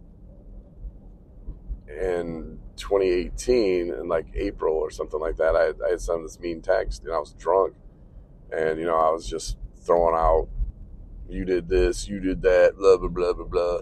in 2.01 2.59
2018, 2.77 3.93
in 3.93 4.09
like 4.09 4.27
April 4.35 4.75
or 4.75 4.91
something 4.91 5.21
like 5.21 5.37
that, 5.37 5.55
I, 5.55 5.73
I 5.85 5.91
had 5.91 6.01
sent 6.01 6.19
him 6.19 6.23
this 6.25 6.41
mean 6.41 6.63
text, 6.63 7.05
and 7.05 7.13
I 7.13 7.19
was 7.19 7.33
drunk, 7.35 7.75
and 8.51 8.79
you 8.79 8.85
know 8.85 8.97
I 8.97 9.11
was 9.11 9.27
just 9.27 9.59
throwing 9.85 10.15
out, 10.15 10.49
"You 11.29 11.45
did 11.45 11.69
this, 11.69 12.09
you 12.09 12.21
did 12.21 12.43
that, 12.43 12.77
blah 12.77 12.97
blah 12.97 13.09
blah 13.09 13.33
blah 13.33 13.47
blah," 13.47 13.81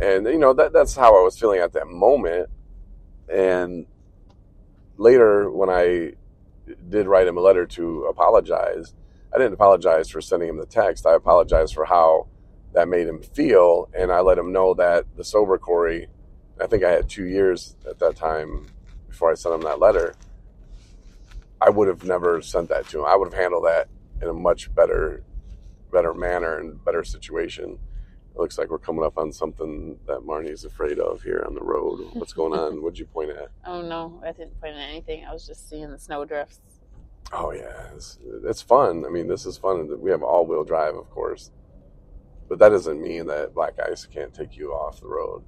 and 0.00 0.26
you 0.26 0.38
know 0.38 0.52
that 0.54 0.72
that's 0.72 0.96
how 0.96 1.18
I 1.18 1.22
was 1.22 1.38
feeling 1.38 1.60
at 1.60 1.72
that 1.72 1.88
moment. 1.88 2.48
And 3.28 3.86
later, 4.96 5.50
when 5.50 5.70
I 5.70 6.12
did 6.88 7.06
write 7.06 7.26
him 7.26 7.36
a 7.36 7.40
letter 7.40 7.66
to 7.66 8.04
apologize, 8.04 8.94
I 9.34 9.38
didn't 9.38 9.54
apologize 9.54 10.10
for 10.10 10.20
sending 10.20 10.48
him 10.48 10.58
the 10.58 10.66
text. 10.66 11.06
I 11.06 11.14
apologized 11.14 11.74
for 11.74 11.84
how 11.86 12.28
that 12.74 12.88
made 12.88 13.06
him 13.06 13.22
feel, 13.22 13.88
and 13.94 14.12
I 14.12 14.20
let 14.20 14.38
him 14.38 14.52
know 14.52 14.74
that 14.74 15.06
the 15.16 15.24
sober 15.24 15.58
Corey. 15.58 16.08
I 16.60 16.66
think 16.66 16.84
I 16.84 16.90
had 16.90 17.08
two 17.08 17.24
years 17.26 17.76
at 17.88 17.98
that 17.98 18.16
time 18.16 18.66
before 19.08 19.30
I 19.30 19.34
sent 19.34 19.54
him 19.54 19.62
that 19.62 19.78
letter. 19.78 20.14
I 21.60 21.70
would 21.70 21.88
have 21.88 22.04
never 22.04 22.42
sent 22.42 22.68
that 22.70 22.88
to 22.88 23.00
him. 23.00 23.04
I 23.06 23.16
would 23.16 23.32
have 23.32 23.40
handled 23.40 23.64
that 23.66 23.88
in 24.20 24.28
a 24.28 24.32
much 24.32 24.74
better, 24.74 25.22
better 25.92 26.14
manner 26.14 26.58
and 26.58 26.84
better 26.84 27.04
situation. 27.04 27.78
It 28.34 28.38
looks 28.38 28.56
like 28.56 28.70
we're 28.70 28.78
coming 28.78 29.04
up 29.04 29.18
on 29.18 29.30
something 29.30 29.98
that 30.06 30.20
Marnie's 30.20 30.64
afraid 30.64 30.98
of 30.98 31.22
here 31.22 31.44
on 31.46 31.54
the 31.54 31.62
road. 31.62 32.00
What's 32.14 32.32
going 32.32 32.58
on? 32.58 32.82
What'd 32.82 32.98
you 32.98 33.04
point 33.04 33.30
at? 33.30 33.48
Oh 33.66 33.82
no, 33.82 34.22
I 34.24 34.32
didn't 34.32 34.58
point 34.60 34.74
at 34.74 34.88
anything. 34.88 35.24
I 35.24 35.32
was 35.32 35.46
just 35.46 35.68
seeing 35.68 35.90
the 35.90 35.98
snowdrifts. 35.98 36.60
Oh 37.32 37.52
yeah, 37.52 37.88
it's, 37.94 38.18
it's 38.44 38.62
fun. 38.62 39.04
I 39.06 39.10
mean, 39.10 39.28
this 39.28 39.46
is 39.46 39.56
fun. 39.58 39.88
We 40.00 40.10
have 40.10 40.22
all-wheel 40.22 40.64
drive, 40.64 40.94
of 40.96 41.08
course, 41.10 41.50
but 42.48 42.58
that 42.58 42.70
doesn't 42.70 43.00
mean 43.00 43.26
that 43.26 43.54
black 43.54 43.74
ice 43.78 44.06
can't 44.06 44.34
take 44.34 44.56
you 44.56 44.72
off 44.72 45.00
the 45.00 45.06
road. 45.06 45.42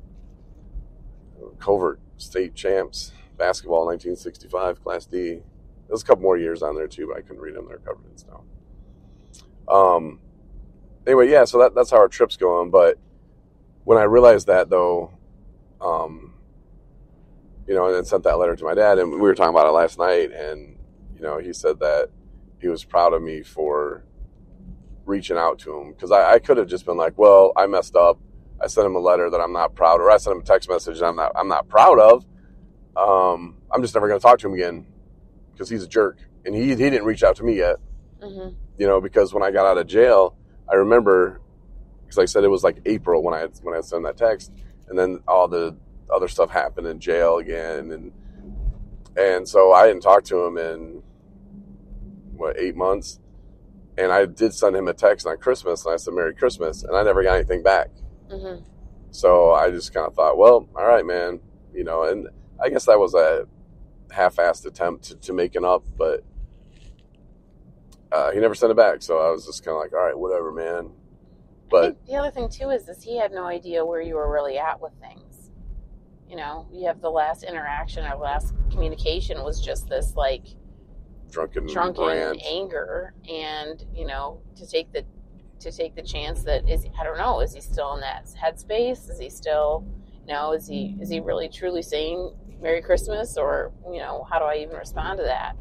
Covert 1.59 2.01
state 2.17 2.55
champs 2.55 3.13
basketball, 3.37 3.87
1965, 3.87 4.83
Class 4.83 5.07
D. 5.07 5.41
There's 5.89 6.03
a 6.03 6.05
couple 6.05 6.23
more 6.23 6.39
years 6.39 6.63
on 6.63 6.75
there 6.75 6.89
too, 6.89 7.09
but 7.09 7.19
I 7.19 7.21
couldn't 7.21 7.43
read 7.43 7.55
them. 7.55 7.67
They're 7.69 7.79
covered 7.79 8.07
in 8.11 8.17
snow. 8.17 8.45
Um. 9.69 10.21
Anyway, 11.07 11.31
yeah. 11.31 11.45
So 11.45 11.59
that, 11.59 11.75
that's 11.75 11.91
how 11.91 11.99
our 11.99 12.09
trip's 12.09 12.37
going. 12.37 12.71
But 12.71 12.99
when 13.85 13.99
I 13.99 14.05
realized 14.05 14.47
that, 14.47 14.71
though, 14.71 15.13
um, 15.81 16.35
you 17.67 17.75
know, 17.75 17.87
and 17.87 17.95
then 17.95 18.05
sent 18.05 18.25
that 18.25 18.39
letter 18.39 18.57
to 18.57 18.65
my 18.65 18.75
dad, 18.75 18.99
and 18.99 19.13
we 19.13 19.19
were 19.19 19.35
talking 19.35 19.55
about 19.55 19.67
it 19.67 19.73
last 19.73 19.99
night, 19.99 20.33
and 20.33 20.77
you 21.15 21.23
know, 21.23 21.39
he 21.39 21.53
said 21.53 21.81
that 21.81 22.11
he 22.61 22.69
was 22.69 22.85
proud 22.85 23.13
of 23.13 23.23
me 23.23 23.43
for 23.43 24.05
reaching 25.05 25.37
out 25.37 25.59
to 25.61 25.79
him 25.79 25.93
because 25.93 26.11
I, 26.11 26.35
I 26.35 26.39
could 26.39 26.57
have 26.57 26.67
just 26.67 26.87
been 26.87 26.97
like, 26.97 27.19
well, 27.19 27.53
I 27.57 27.67
messed 27.67 27.97
up. 27.97 28.19
I 28.61 28.67
sent 28.67 28.87
him 28.87 28.97
a 28.97 29.01
letter 29.01 29.31
that 29.31 29.41
I'm 29.41 29.53
not 29.53 29.75
proud, 29.75 30.01
or 30.01 30.11
I 30.11 30.17
sent 30.17 30.37
him 30.37 30.43
a 30.43 30.45
text 30.45 30.69
message 30.69 31.01
that 31.01 31.07
I'm 31.07 31.17
not 31.17 31.33
I'm 31.37 31.49
not 31.49 31.69
proud 31.69 31.99
of. 31.99 32.25
Um, 32.97 33.57
I'm 33.71 33.83
just 33.83 33.95
never 33.95 34.09
going 34.09 34.21
to 34.21 34.23
talk 34.23 34.39
to 34.41 34.47
him 34.47 34.55
again 34.55 34.87
because 35.53 35.69
he's 35.69 35.83
a 35.83 35.89
jerk, 35.89 36.19
and 36.45 36.55
he 36.55 36.69
he 36.69 36.75
didn't 36.77 37.05
reach 37.05 37.23
out 37.23 37.37
to 37.37 37.45
me 37.45 37.57
yet. 37.57 37.77
Mm-hmm. 38.21 38.55
You 38.79 38.87
know, 38.87 39.01
because 39.01 39.35
when 39.35 39.43
I 39.43 39.51
got 39.51 39.67
out 39.67 39.79
of 39.79 39.87
jail, 39.87 40.37
I 40.71 40.77
remember 40.77 41.41
because 42.03 42.17
like 42.17 42.25
I 42.25 42.27
said 42.27 42.45
it 42.45 42.49
was 42.49 42.65
like 42.65 42.79
April 42.87 43.23
when 43.23 43.35
I 43.35 43.41
had, 43.41 43.53
when 43.63 43.77
I 43.77 43.81
sent 43.81 44.05
that 44.05 44.17
text, 44.17 44.53
and 44.89 44.99
then 44.99 45.21
all 45.27 45.49
the 45.49 45.77
other 46.13 46.29
stuff 46.29 46.51
happened 46.51 46.87
in 46.87 47.01
jail 47.01 47.39
again, 47.39 47.91
and 47.91 48.13
and 49.17 49.49
so 49.49 49.73
I 49.73 49.87
didn't 49.87 50.03
talk 50.03 50.25
to 50.25 50.45
him 50.45 50.59
in 50.59 51.03
what 52.37 52.59
eight 52.59 52.77
months, 52.77 53.21
and 53.97 54.13
I 54.13 54.27
did 54.27 54.55
send 54.55 54.77
him 54.77 54.89
a 54.89 54.95
text 54.95 55.27
on 55.27 55.37
Christmas, 55.39 55.85
and 55.85 55.95
I 55.95 55.97
said 55.97 56.15
Merry 56.15 56.35
Christmas, 56.35 56.83
and 56.83 56.97
I 56.97 57.03
never 57.03 57.23
got 57.23 57.35
anything 57.35 57.63
back. 57.63 57.91
Mm-hmm. 58.31 58.65
So 59.11 59.53
I 59.53 59.71
just 59.71 59.95
kind 59.95 60.07
of 60.07 60.15
thought, 60.15 60.37
well, 60.37 60.69
all 60.77 60.87
right, 60.87 61.07
man, 61.07 61.41
you 61.73 61.85
know, 61.85 62.05
and 62.05 62.29
I 62.63 62.69
guess 62.69 62.87
that 62.87 62.99
was 62.99 63.15
a 63.15 63.47
half-assed 64.11 64.67
attempt 64.67 65.05
to, 65.05 65.17
to 65.17 65.33
making 65.33 65.65
up, 65.65 65.85
but 65.97 66.25
uh, 68.13 68.31
he 68.31 68.41
never 68.41 68.55
sent 68.55 68.71
it 68.71 68.77
back. 68.77 69.03
So 69.03 69.19
I 69.19 69.31
was 69.31 69.47
just 69.47 69.65
kind 69.65 69.77
of 69.77 69.81
like, 69.81 69.93
all 69.93 70.05
right, 70.05 70.19
whatever, 70.19 70.53
man. 70.53 70.91
But 71.71 72.05
the 72.07 72.15
other 72.15 72.31
thing 72.31 72.49
too 72.49 72.71
is 72.71 72.89
is 72.89 73.03
he 73.03 73.19
had 73.19 73.33
no 73.33 73.45
idea 73.45 73.85
where 73.85 74.01
you 74.01 74.15
were 74.15 74.31
really 74.31 74.59
at 74.59 74.81
with 74.81 74.93
things. 75.01 75.51
You 76.29 76.37
know, 76.37 76.69
you 76.73 76.87
have 76.87 77.01
the 77.01 77.11
last 77.11 77.43
interaction 77.43 78.05
or 78.05 78.17
last 78.17 78.55
communication 78.71 79.43
was 79.43 79.61
just 79.61 79.89
this 79.89 80.15
like 80.15 80.45
drunken, 81.31 81.67
drunken 81.67 82.05
rant. 82.05 82.43
anger, 82.45 83.15
and 83.29 83.85
you 83.95 84.07
know, 84.07 84.41
to 84.57 84.67
take 84.67 84.93
the 84.93 85.05
to 85.61 85.71
take 85.73 85.95
the 85.95 86.03
chance 86.03 86.43
that 86.45 86.69
is 86.69 86.87
I 86.99 87.05
don't 87.05 87.19
know, 87.19 87.41
is 87.41 87.55
he 87.55 87.61
still 87.61 87.95
in 87.95 88.01
that 88.01 88.27
headspace? 88.43 89.11
Is 89.11 89.19
he 89.19 89.31
still, 89.31 89.87
you 90.27 90.33
know, 90.33 90.53
is 90.53 90.67
he 90.67 90.97
is 91.01 91.09
he 91.09 91.21
really 91.21 91.49
truly 91.49 91.83
saying 91.83 92.35
Merry 92.61 92.83
Christmas, 92.83 93.37
or 93.37 93.73
you 93.91 93.99
know, 93.99 94.27
how 94.31 94.39
do 94.39 94.45
I 94.45 94.57
even 94.57 94.77
respond 94.77 95.19
to 95.19 95.25
that? 95.25 95.57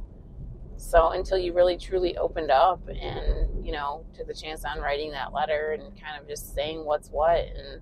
So 0.77 1.09
until 1.11 1.37
you 1.37 1.53
really 1.53 1.77
truly 1.77 2.17
opened 2.17 2.51
up 2.51 2.81
and 2.89 3.65
you 3.65 3.71
know 3.71 4.05
took 4.15 4.27
the 4.27 4.33
chance 4.33 4.65
on 4.65 4.79
writing 4.79 5.11
that 5.11 5.33
letter 5.33 5.71
and 5.79 5.83
kind 6.01 6.19
of 6.19 6.27
just 6.27 6.53
saying 6.53 6.83
what's 6.83 7.09
what 7.09 7.39
and 7.39 7.81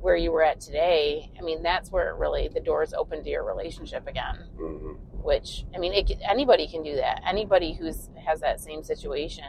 where 0.00 0.16
you 0.16 0.32
were 0.32 0.42
at 0.42 0.60
today, 0.60 1.30
I 1.38 1.42
mean 1.42 1.62
that's 1.62 1.90
where 1.92 2.08
it 2.10 2.16
really 2.16 2.48
the 2.52 2.60
doors 2.60 2.94
open 2.94 3.22
to 3.22 3.28
your 3.30 3.44
relationship 3.44 4.06
again 4.08 4.48
Mhm. 4.58 4.96
which 5.22 5.66
I 5.74 5.78
mean, 5.78 5.92
it, 5.92 6.10
anybody 6.28 6.66
can 6.66 6.82
do 6.82 6.96
that. 6.96 7.20
Anybody 7.26 7.74
who's 7.74 8.08
has 8.24 8.40
that 8.40 8.60
same 8.60 8.82
situation, 8.82 9.44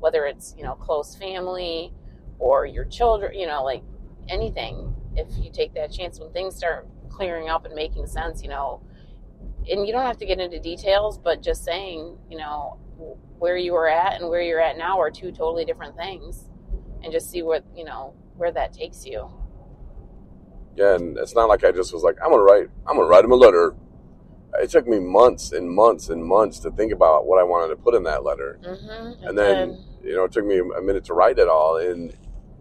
whether 0.00 0.24
it's 0.26 0.54
you 0.56 0.64
know 0.64 0.74
close 0.74 1.16
family 1.16 1.92
or 2.38 2.66
your 2.66 2.84
children, 2.84 3.38
you 3.38 3.46
know, 3.46 3.62
like 3.62 3.82
anything. 4.28 4.94
If 5.16 5.28
you 5.42 5.50
take 5.52 5.74
that 5.74 5.92
chance, 5.92 6.18
when 6.18 6.32
things 6.32 6.56
start 6.56 6.88
clearing 7.08 7.48
up 7.48 7.64
and 7.64 7.74
making 7.74 8.06
sense, 8.06 8.42
you 8.42 8.48
know, 8.48 8.82
and 9.68 9.86
you 9.86 9.92
don't 9.92 10.06
have 10.06 10.16
to 10.18 10.26
get 10.26 10.40
into 10.40 10.58
details, 10.58 11.18
but 11.18 11.42
just 11.42 11.64
saying, 11.64 12.16
you 12.30 12.38
know, 12.38 12.78
where 13.38 13.56
you 13.56 13.72
were 13.72 13.88
at 13.88 14.20
and 14.20 14.28
where 14.28 14.42
you're 14.42 14.60
at 14.60 14.76
now 14.76 15.00
are 15.00 15.10
two 15.10 15.32
totally 15.32 15.64
different 15.64 15.96
things, 15.96 16.48
and 17.02 17.12
just 17.12 17.30
see 17.30 17.42
what 17.42 17.64
you 17.74 17.84
know 17.84 18.14
where 18.36 18.52
that 18.52 18.72
takes 18.72 19.04
you. 19.06 19.30
Yeah, 20.76 20.94
and 20.94 21.18
it's 21.18 21.34
not 21.34 21.48
like 21.48 21.64
I 21.64 21.72
just 21.72 21.92
was 21.92 22.02
like, 22.02 22.16
I'm 22.24 22.30
gonna 22.30 22.42
write, 22.42 22.68
I'm 22.86 22.96
gonna 22.96 23.08
write 23.08 23.24
him 23.24 23.32
a 23.32 23.36
letter. 23.36 23.74
It 24.54 24.70
took 24.70 24.86
me 24.86 24.98
months 24.98 25.52
and 25.52 25.70
months 25.70 26.08
and 26.08 26.24
months 26.24 26.58
to 26.60 26.70
think 26.72 26.92
about 26.92 27.26
what 27.26 27.38
I 27.40 27.44
wanted 27.44 27.68
to 27.68 27.76
put 27.76 27.94
in 27.94 28.02
that 28.04 28.24
letter, 28.24 28.58
Mm-hmm. 28.62 29.26
and 29.26 29.38
then 29.38 29.84
you 30.02 30.14
know, 30.16 30.24
it 30.24 30.32
took 30.32 30.44
me 30.46 30.58
a 30.58 30.80
minute 30.82 31.04
to 31.04 31.14
write 31.14 31.38
it 31.38 31.48
all, 31.48 31.76
and 31.76 32.12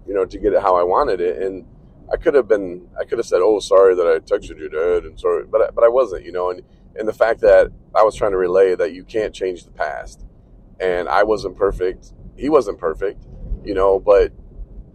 you 0.08 0.14
know, 0.14 0.26
to 0.26 0.38
get 0.38 0.54
it 0.54 0.62
how 0.62 0.76
I 0.76 0.84
wanted 0.84 1.22
it, 1.22 1.42
and 1.42 1.66
I 2.12 2.18
could 2.18 2.34
have 2.34 2.48
been, 2.48 2.88
I 3.00 3.06
could 3.06 3.18
have 3.20 3.26
said, 3.28 3.42
"Oh, 3.42 3.60
sorry 3.60 3.96
that 3.96 4.08
I 4.08 4.20
texted 4.20 4.60
you, 4.60 4.70
Dad," 4.70 5.06
and 5.06 5.20
sorry, 5.20 5.46
but 5.46 5.62
I, 5.62 5.70
but 5.72 5.84
I 5.84 5.88
wasn't, 5.88 6.26
you 6.26 6.32
know, 6.32 6.50
and 6.52 6.62
and 6.96 7.08
the 7.08 7.14
fact 7.14 7.42
that 7.42 7.72
I 7.96 8.04
was 8.04 8.16
trying 8.16 8.32
to 8.32 8.38
relay 8.38 8.76
that 8.76 8.94
you 8.94 9.04
can't 9.04 9.34
change 9.34 9.64
the 9.64 9.72
past, 9.72 10.26
and 10.80 11.08
I 11.10 11.24
wasn't 11.24 11.56
perfect, 11.58 12.14
he 12.36 12.50
wasn't 12.50 12.78
perfect, 12.78 13.26
you 13.64 13.74
know, 13.74 14.00
but 14.00 14.32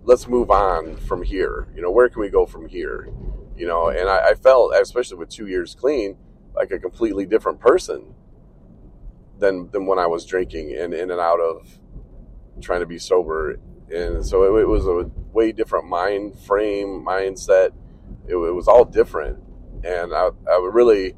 let's 0.04 0.28
move 0.28 0.50
on 0.50 0.96
from 0.96 1.22
here. 1.22 1.68
You 1.74 1.82
know, 1.82 1.90
where 1.90 2.08
can 2.08 2.20
we 2.20 2.28
go 2.28 2.46
from 2.46 2.68
here? 2.68 3.08
You 3.56 3.66
know, 3.66 3.88
and 3.88 4.08
I, 4.08 4.30
I 4.30 4.34
felt, 4.34 4.74
especially 4.74 5.16
with 5.16 5.28
two 5.30 5.46
years 5.46 5.74
clean, 5.74 6.16
like 6.54 6.70
a 6.70 6.78
completely 6.78 7.26
different 7.26 7.60
person 7.60 8.14
than 9.38 9.70
than 9.70 9.86
when 9.86 9.98
I 9.98 10.06
was 10.06 10.24
drinking 10.24 10.76
and 10.76 10.94
in 10.94 11.10
and 11.10 11.20
out 11.20 11.40
of 11.40 11.78
trying 12.60 12.80
to 12.80 12.86
be 12.86 12.98
sober. 12.98 13.56
And 13.94 14.24
so 14.24 14.56
it, 14.56 14.62
it 14.62 14.66
was 14.66 14.86
a 14.86 15.10
way 15.32 15.52
different 15.52 15.86
mind 15.86 16.38
frame, 16.38 17.04
mindset. 17.06 17.70
It, 18.26 18.36
it 18.36 18.54
was 18.54 18.68
all 18.68 18.84
different, 18.84 19.42
and 19.84 20.14
I, 20.14 20.30
I 20.48 20.70
really 20.72 21.14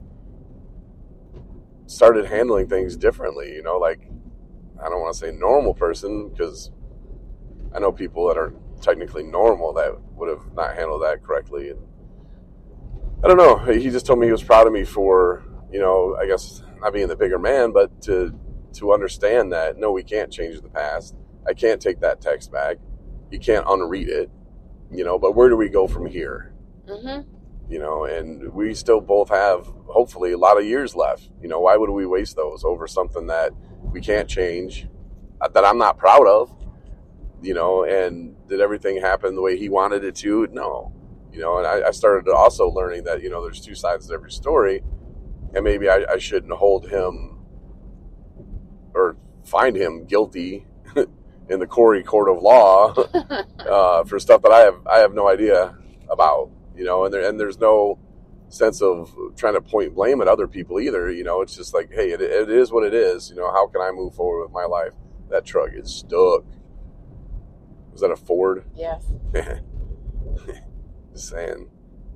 started 1.86 2.26
handling 2.26 2.68
things 2.68 2.96
differently. 2.96 3.52
You 3.52 3.62
know, 3.62 3.78
like 3.78 4.08
I 4.82 4.88
don't 4.88 5.00
want 5.00 5.14
to 5.14 5.20
say 5.20 5.32
normal 5.32 5.74
person 5.74 6.30
because 6.30 6.70
I 7.74 7.78
know 7.78 7.92
people 7.92 8.26
that 8.28 8.36
are 8.36 8.52
technically 8.80 9.22
normal 9.22 9.72
that 9.74 9.92
would 10.14 10.28
have 10.28 10.52
not 10.54 10.74
handled 10.74 11.02
that 11.02 11.22
correctly. 11.22 11.70
And 11.70 11.80
I 13.24 13.28
don't 13.28 13.38
know. 13.38 13.56
He 13.56 13.90
just 13.90 14.06
told 14.06 14.18
me 14.18 14.26
he 14.26 14.32
was 14.32 14.42
proud 14.42 14.66
of 14.66 14.72
me 14.72 14.84
for, 14.84 15.42
you 15.72 15.80
know, 15.80 16.16
I 16.20 16.26
guess 16.26 16.62
not 16.80 16.92
being 16.92 17.08
the 17.08 17.16
bigger 17.16 17.38
man, 17.38 17.72
but 17.72 18.02
to 18.02 18.38
to 18.74 18.92
understand 18.92 19.52
that 19.52 19.78
no, 19.78 19.90
we 19.90 20.02
can't 20.02 20.30
change 20.30 20.60
the 20.60 20.68
past. 20.68 21.16
I 21.48 21.54
can't 21.54 21.80
take 21.80 22.00
that 22.00 22.20
text 22.20 22.52
back. 22.52 22.76
You 23.30 23.38
can't 23.38 23.64
unread 23.66 24.08
it, 24.08 24.30
you 24.92 25.04
know. 25.04 25.18
But 25.18 25.34
where 25.34 25.48
do 25.48 25.56
we 25.56 25.68
go 25.68 25.86
from 25.86 26.06
here? 26.06 26.54
Mm-hmm. 26.86 27.28
You 27.72 27.78
know, 27.78 28.04
and 28.04 28.52
we 28.52 28.74
still 28.74 29.00
both 29.00 29.30
have 29.30 29.66
hopefully 29.86 30.32
a 30.32 30.38
lot 30.38 30.58
of 30.58 30.64
years 30.64 30.94
left. 30.94 31.30
You 31.42 31.48
know, 31.48 31.60
why 31.60 31.76
would 31.76 31.90
we 31.90 32.06
waste 32.06 32.36
those 32.36 32.64
over 32.64 32.86
something 32.86 33.26
that 33.26 33.52
we 33.82 34.00
can't 34.00 34.28
change, 34.28 34.88
uh, 35.40 35.48
that 35.48 35.64
I'm 35.64 35.78
not 35.78 35.98
proud 35.98 36.26
of? 36.28 36.54
You 37.42 37.54
know, 37.54 37.84
and 37.84 38.36
did 38.48 38.60
everything 38.60 39.00
happen 39.00 39.34
the 39.34 39.42
way 39.42 39.58
he 39.58 39.68
wanted 39.68 40.04
it 40.04 40.14
to? 40.16 40.46
No. 40.52 40.92
You 41.36 41.42
know, 41.42 41.58
and 41.58 41.66
I, 41.66 41.88
I 41.88 41.90
started 41.90 42.32
also 42.32 42.70
learning 42.70 43.04
that 43.04 43.22
you 43.22 43.28
know 43.28 43.42
there's 43.44 43.60
two 43.60 43.74
sides 43.74 44.06
to 44.06 44.14
every 44.14 44.30
story, 44.30 44.82
and 45.54 45.62
maybe 45.62 45.90
I, 45.90 46.02
I 46.12 46.16
shouldn't 46.16 46.54
hold 46.54 46.88
him 46.88 47.40
or 48.94 49.18
find 49.44 49.76
him 49.76 50.06
guilty 50.06 50.66
in 51.50 51.60
the 51.60 51.66
Corey 51.66 52.02
court 52.02 52.30
of 52.30 52.42
law 52.42 52.94
uh, 53.58 54.04
for 54.04 54.18
stuff 54.18 54.40
that 54.42 54.50
I 54.50 54.60
have 54.60 54.86
I 54.86 54.98
have 55.00 55.12
no 55.12 55.28
idea 55.28 55.76
about. 56.08 56.50
You 56.74 56.84
know, 56.84 57.04
and 57.04 57.12
there 57.12 57.28
and 57.28 57.38
there's 57.38 57.58
no 57.58 57.98
sense 58.48 58.80
of 58.80 59.14
trying 59.36 59.54
to 59.54 59.60
point 59.60 59.94
blame 59.94 60.22
at 60.22 60.28
other 60.28 60.48
people 60.48 60.80
either. 60.80 61.10
You 61.10 61.24
know, 61.24 61.42
it's 61.42 61.54
just 61.54 61.74
like, 61.74 61.90
hey, 61.92 62.12
it, 62.12 62.22
it 62.22 62.48
is 62.48 62.72
what 62.72 62.82
it 62.82 62.94
is. 62.94 63.28
You 63.28 63.36
know, 63.36 63.52
how 63.52 63.66
can 63.66 63.82
I 63.82 63.90
move 63.90 64.14
forward 64.14 64.44
with 64.44 64.52
my 64.52 64.64
life? 64.64 64.94
That 65.28 65.44
truck 65.44 65.68
is 65.74 65.94
stuck. 65.94 66.46
Was 67.92 68.00
that 68.00 68.10
a 68.10 68.16
Ford? 68.16 68.64
Yes. 68.74 69.04
Just 71.16 71.30
saying. 71.30 71.66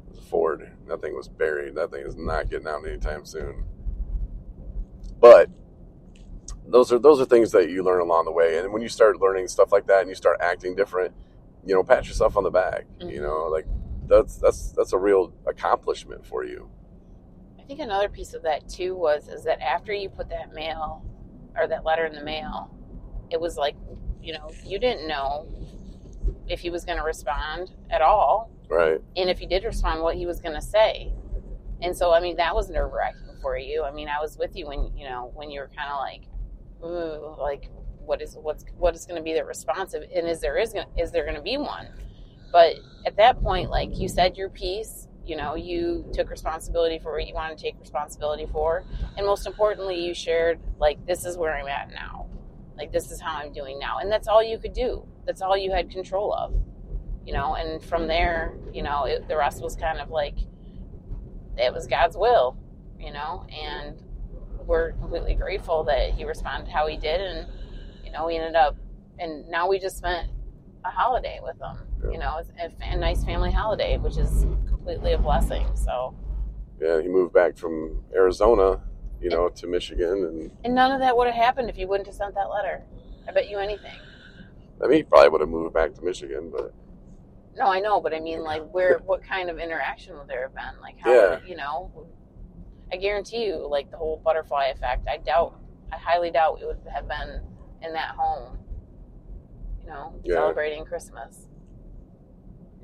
It 0.07 0.11
was 0.11 0.19
a 0.19 0.23
Ford. 0.23 0.71
That 0.87 1.01
thing 1.01 1.17
was 1.17 1.27
buried. 1.27 1.75
That 1.75 1.91
thing 1.91 2.05
is 2.07 2.17
not 2.17 2.51
getting 2.51 2.69
out 2.69 2.87
anytime 2.87 3.25
soon. 3.25 3.65
But 5.19 5.49
those 6.67 6.93
are 6.93 6.99
those 6.99 7.19
are 7.19 7.25
things 7.25 7.51
that 7.53 7.71
you 7.71 7.83
learn 7.83 8.01
along 8.01 8.27
the 8.27 8.33
way. 8.33 8.59
And 8.59 8.75
when 8.75 8.83
you 8.83 8.91
start 8.91 9.19
learning 9.19 9.49
stuff 9.49 9.73
like 9.73 9.87
that 9.87 10.01
and 10.01 10.09
you 10.11 10.15
start 10.15 10.37
acting 10.43 10.77
different, 10.77 11.15
you 11.65 11.75
know, 11.75 11.83
pat 11.83 12.07
yourself 12.07 12.37
on 12.37 12.45
the 12.45 12.51
back. 12.51 12.85
Mhm. 13.01 13.11
You 13.11 13.23
know, 13.23 13.47
like 13.47 13.67
that's 14.07 14.37
that's 14.37 14.73
that's 14.73 14.93
a 14.93 14.99
real 14.99 15.33
accomplishment 15.47 16.27
for 16.27 16.45
you. 16.45 16.69
I 17.59 17.63
think 17.63 17.81
another 17.81 18.11
piece 18.11 18.35
of 18.35 18.43
that 18.43 18.69
too 18.69 18.95
was 18.95 19.29
is 19.29 19.45
that 19.45 19.63
after 19.63 19.95
you 19.95 20.11
put 20.11 20.29
that 20.29 20.53
mail 20.53 21.03
or 21.57 21.67
that 21.69 21.87
letter 21.87 22.05
in 22.05 22.13
the 22.13 22.23
mail, 22.23 22.71
it 23.31 23.41
was 23.41 23.57
like, 23.57 23.77
you 24.23 24.35
know, 24.35 24.51
you 24.63 24.79
didn't 24.79 25.09
know 25.09 25.47
if 26.49 26.61
he 26.61 26.69
was 26.69 26.85
going 26.85 26.99
to 26.99 27.05
respond 27.05 27.71
at 27.91 28.03
all, 28.03 28.51
Right. 28.71 29.01
and 29.17 29.29
if 29.29 29.41
he 29.41 29.47
did 29.47 29.65
respond, 29.65 30.01
what 30.03 30.15
he 30.15 30.27
was 30.27 30.41
going 30.41 30.55
to 30.55 30.63
say. 30.63 31.13
And 31.83 31.97
so, 31.97 32.13
I 32.13 32.21
mean, 32.21 32.37
that 32.37 32.55
was 32.55 32.71
nerve 32.71 32.93
wracking 32.93 33.37
for 33.43 33.59
you. 33.59 33.83
I 33.83 33.91
mean, 33.91 34.09
I 34.09 34.21
was 34.21 34.39
with 34.39 34.55
you 34.55 34.67
when 34.67 34.97
you 34.97 35.09
know 35.09 35.33
when 35.35 35.51
you 35.51 35.61
were 35.61 35.71
kind 35.77 35.91
of 35.91 35.99
like, 35.99 36.23
ooh, 36.85 37.37
like 37.41 37.71
what 38.05 38.23
is 38.23 38.37
what's 38.41 38.65
what 38.77 38.95
is 38.95 39.07
going 39.07 39.17
to 39.17 39.23
be 39.23 39.35
the 39.35 39.45
responsive, 39.45 40.05
and 40.15 40.29
is 40.29 40.41
there 40.41 40.57
is 40.59 40.73
going 40.73 40.87
is 40.97 41.11
there 41.11 41.25
going 41.25 41.37
to 41.37 41.43
be 41.43 41.57
one? 41.57 41.89
But 42.53 42.77
at 43.07 43.17
that 43.17 43.41
point, 43.41 43.71
like 43.71 43.99
you 43.99 44.09
said 44.09 44.37
your 44.37 44.51
piece, 44.51 45.09
you 45.25 45.37
know, 45.37 45.55
you 45.55 46.05
took 46.13 46.31
responsibility 46.31 46.99
for 46.99 47.13
what 47.13 47.27
you 47.27 47.35
want 47.35 47.57
to 47.57 47.63
take 47.63 47.79
responsibility 47.81 48.47
for, 48.51 48.85
and 49.17 49.27
most 49.27 49.47
importantly, 49.47 50.05
you 50.05 50.15
shared 50.15 50.61
like 50.79 51.05
this 51.07 51.25
is 51.25 51.37
where 51.37 51.57
I'm 51.57 51.69
at 51.69 51.91
now, 51.91 52.27
like 52.77 52.93
this 52.93 53.11
is 53.11 53.21
how 53.21 53.37
I'm 53.37 53.53
doing 53.53 53.79
now, 53.79 53.99
and 53.99 54.11
that's 54.11 54.29
all 54.29 54.43
you 54.43 54.59
could 54.59 54.73
do. 54.75 55.07
That's 55.27 55.43
all 55.43 55.57
you 55.57 55.71
had 55.71 55.91
control 55.91 56.35
of, 56.35 56.55
you 57.27 57.33
know. 57.33 57.55
And 57.55 57.83
from 57.83 58.07
there, 58.07 58.55
you 58.73 58.83
know, 58.83 59.05
it, 59.05 59.29
the 59.29 59.37
rest 59.37 59.63
was 59.63 59.77
kind 59.77 59.99
of 59.99 60.11
like 60.11 60.37
it 61.57 61.73
was 61.73 61.87
God's 61.87 62.17
will, 62.17 62.57
you 62.99 63.13
know, 63.13 63.47
and 63.51 64.03
we're 64.67 64.93
completely 64.93 65.35
grateful 65.35 65.85
that 65.85 66.13
he 66.13 66.25
responded 66.25 66.71
how 66.71 66.87
he 66.87 66.97
did, 66.97 67.21
and 67.21 67.47
you 68.05 68.13
know, 68.13 68.27
we 68.27 68.37
ended 68.37 68.57
up, 68.57 68.77
and 69.19 69.49
now 69.49 69.69
we 69.69 69.79
just 69.79 69.97
spent 69.97 70.29
a 70.85 70.91
holiday 70.91 71.39
with 71.43 71.59
them. 71.59 71.79
You 72.11 72.19
know, 72.19 72.39
it's 72.39 72.51
a, 72.59 72.73
a 72.83 72.97
nice 72.97 73.25
family 73.25 73.51
holiday, 73.51 73.99
which 73.99 74.17
is 74.17 74.47
completely 74.67 75.13
a 75.13 75.19
blessing. 75.19 75.67
So, 75.75 76.15
Yeah, 76.81 77.03
he 77.03 77.09
moved 77.09 77.35
back 77.35 77.59
from 77.59 78.03
Arizona, 78.15 78.81
you 79.21 79.29
know, 79.29 79.51
to 79.51 79.67
Michigan 79.67 80.25
and 80.25 80.51
and 80.65 80.75
none 80.75 80.93
of 80.93 81.01
that 81.01 81.15
would 81.17 81.27
have 81.27 81.37
happened 81.37 81.69
if 81.69 81.77
you 81.77 81.87
wouldn't 81.87 82.07
have 82.07 82.17
sent 82.17 82.35
that 82.35 82.49
letter. 82.49 82.83
I 83.29 83.33
bet 83.33 83.51
you 83.51 83.59
anything. 83.59 83.93
I 84.83 84.87
mean 84.87 84.97
he 84.99 85.03
probably 85.03 85.29
would 85.29 85.43
have 85.43 85.51
moved 85.51 85.75
back 85.75 85.93
to 85.95 86.03
Michigan, 86.03 86.51
but 86.51 86.73
No, 87.57 87.67
I 87.67 87.81
know, 87.81 88.01
but 88.01 88.15
I 88.15 88.21
mean, 88.21 88.43
like, 88.43 88.63
where, 88.71 88.99
what 89.05 89.23
kind 89.25 89.51
of 89.51 89.59
interaction 89.59 90.17
would 90.17 90.29
there 90.29 90.43
have 90.43 90.55
been? 90.55 90.81
Like, 90.81 90.97
how, 91.01 91.13
Yeah. 91.13 91.41
you 91.45 91.57
know, 91.57 91.91
I 92.93 92.97
guarantee 92.97 93.47
you, 93.47 93.67
like, 93.69 93.91
the 93.91 93.97
whole 93.97 94.19
butterfly 94.25 94.67
effect, 94.67 95.07
I 95.09 95.17
doubt, 95.19 95.59
I 95.93 95.97
highly 95.97 96.31
doubt 96.31 96.61
it 96.63 96.67
would 96.67 96.79
have 96.93 97.09
been 97.09 97.41
in 97.83 97.93
that 97.93 98.15
home, 98.17 98.59
you 99.81 99.89
know, 99.89 100.15
Yeah. 100.23 100.37
celebrating 100.37 100.85
Christmas. 100.85 101.49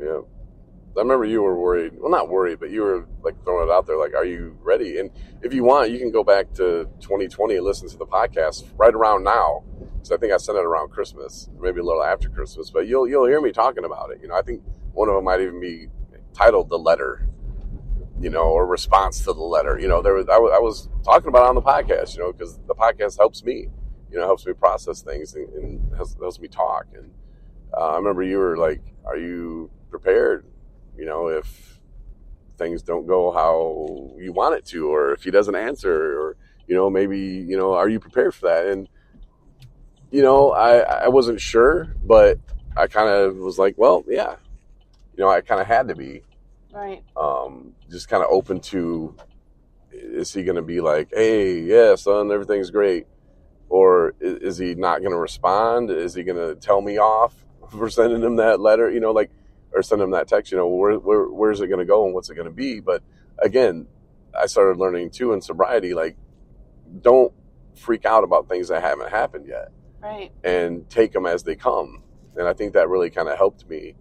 Yeah. 0.01 0.21
I 0.97 1.01
remember 1.01 1.27
you 1.27 1.43
were 1.43 1.55
worried. 1.59 1.93
Well, 1.99 2.11
not 2.11 2.29
worried, 2.31 2.59
but 2.59 2.71
you 2.71 2.83
were 2.83 3.07
like 3.23 3.35
throwing 3.45 3.69
it 3.69 3.71
out 3.73 3.87
there, 3.87 3.99
like, 3.99 4.15
"Are 4.15 4.25
you 4.25 4.57
ready?" 4.63 4.99
And 4.99 5.11
if 5.43 5.53
you 5.53 5.63
want, 5.63 5.91
you 5.91 5.99
can 5.99 6.11
go 6.11 6.25
back 6.25 6.55
to 6.55 6.89
2020 7.01 7.57
and 7.57 7.65
listen 7.67 7.87
to 7.91 7.99
the 7.99 8.07
podcast 8.07 8.65
right 8.79 8.95
around 8.95 9.23
now, 9.23 9.63
because 10.07 10.19
I 10.19 10.21
think 10.21 10.33
I 10.33 10.37
sent 10.37 10.59
it 10.59 10.65
around 10.65 10.91
Christmas, 10.91 11.49
maybe 11.61 11.81
a 11.81 11.85
little 11.85 12.03
after 12.03 12.29
Christmas. 12.29 12.71
But 12.71 12.87
you'll 12.87 13.09
you'll 13.09 13.27
hear 13.27 13.41
me 13.41 13.53
talking 13.53 13.85
about 13.85 14.11
it. 14.11 14.21
You 14.23 14.29
know, 14.29 14.35
I 14.35 14.43
think 14.43 14.63
one 14.93 15.09
of 15.09 15.15
them 15.15 15.25
might 15.25 15.41
even 15.41 15.61
be 15.61 15.89
titled 16.33 16.69
"The 16.69 16.79
Letter," 16.79 17.29
you 18.21 18.31
know, 18.31 18.45
or 18.45 18.67
response 18.67 19.19
to 19.21 19.33
the 19.33 19.43
letter. 19.43 19.79
You 19.79 19.89
know, 19.89 20.03
there 20.03 20.15
was 20.15 20.29
I, 20.29 20.39
was 20.39 20.89
talking 21.05 21.29
about 21.29 21.45
it 21.45 21.49
on 21.49 21.55
the 21.55 21.63
podcast, 21.63 22.17
you 22.17 22.23
know, 22.23 22.33
because 22.33 22.59
the 22.67 22.75
podcast 22.75 23.19
helps 23.19 23.45
me, 23.45 23.69
you 24.11 24.19
know, 24.19 24.27
helps 24.27 24.47
me 24.47 24.53
process 24.53 25.03
things 25.03 25.35
and, 25.35 25.49
and 25.55 25.97
helps, 25.97 26.17
helps 26.21 26.41
me 26.41 26.49
talk. 26.49 26.87
And 26.95 27.11
uh, 27.77 27.93
I 27.93 27.97
remember 27.97 28.23
you 28.23 28.39
were 28.39 28.57
like, 28.57 28.83
"Are 29.05 29.17
you 29.17 29.71
prepared?" 29.91 30.47
you 30.97 31.05
know, 31.05 31.29
if 31.29 31.79
things 32.59 32.83
don't 32.83 33.07
go 33.07 33.31
how 33.33 34.15
you 34.19 34.33
want 34.33 34.55
it 34.55 34.65
to, 34.67 34.89
or 34.89 35.13
if 35.13 35.25
he 35.25 35.31
doesn't 35.31 35.55
answer, 35.55 36.19
or, 36.19 36.37
you 36.67 36.75
know, 36.75 36.89
maybe, 36.89 37.19
you 37.19 37.57
know, 37.57 37.75
are 37.75 37.89
you 37.89 38.01
prepared 38.01 38.35
for 38.35 38.47
that? 38.47 38.67
And, 38.67 38.89
you 40.11 40.23
know, 40.23 40.53
I, 40.53 40.79
I 40.79 41.09
wasn't 41.09 41.41
sure, 41.41 41.95
but 42.05 42.39
I 42.77 42.87
kind 42.87 43.09
of 43.09 43.37
was 43.37 43.59
like, 43.59 43.75
well, 43.77 44.05
yeah, 44.07 44.37
you 45.17 45.25
know, 45.25 45.29
I 45.29 45.41
kind 45.41 45.61
of 45.61 45.67
had 45.67 45.89
to 45.89 45.95
be, 45.95 46.23
Right. 46.73 47.03
um, 47.17 47.73
just 47.91 48.09
kind 48.09 48.23
of 48.23 48.31
open 48.31 48.61
to, 48.61 49.15
is 49.91 50.33
he 50.33 50.45
going 50.45 50.57
to 50.57 50.63
be 50.63 50.81
like, 50.81 51.09
hey, 51.13 51.61
yeah, 51.61 51.95
son, 51.95 52.31
everything's 52.31 52.71
great? 52.71 53.07
Or 53.69 54.15
is, 54.21 54.35
is 54.43 54.59
he 54.59 54.75
not 54.75 55.01
going 55.01 55.11
to 55.13 55.19
respond? 55.19 55.91
Is 55.91 56.15
he 56.15 56.23
going 56.23 56.37
to 56.39 56.55
tell 56.61 56.81
me 56.81 56.99
off 56.99 57.35
for 57.71 57.89
sending 57.91 58.23
him 58.23 58.37
that 58.37 58.61
letter? 58.61 58.91
You 58.91 59.01
know, 59.01 59.13
like, 59.13 59.31
or 59.73 59.83
send 59.83 60.01
him 60.01 60.13
that 60.13 60.29
text, 60.29 60.53
you 60.53 60.59
know, 60.59 60.69
where, 60.69 60.99
where 60.99 61.25
where's 61.29 61.61
it 61.61 61.67
going 61.67 61.81
to 61.81 61.85
go 61.85 62.05
and 62.07 62.15
what's 62.15 62.31
it 62.31 62.35
going 62.35 62.47
to 62.47 62.55
be? 62.55 62.81
But 62.81 63.03
again, 63.39 63.87
I 64.39 64.47
started 64.47 64.79
learning 64.79 65.11
too 65.11 65.33
in 65.33 65.41
sobriety, 65.41 65.93
like, 65.93 66.17
don't 67.01 67.33
freak 67.75 68.05
out 68.05 68.23
about 68.25 68.49
things 68.49 68.69
that 68.69 68.83
haven't 68.83 69.11
happened 69.11 69.47
yet 69.47 69.71
Right. 70.07 70.33
and 70.45 70.89
take 70.89 71.13
them 71.13 71.27
as 71.27 71.43
they 71.43 71.57
come. 71.57 72.03
And 72.37 72.47
I 72.47 72.53
think 72.53 72.75
that 72.75 72.89
really 72.89 73.11
kind 73.11 73.29
of 73.29 73.37
helped 73.37 73.69
me, 73.69 73.97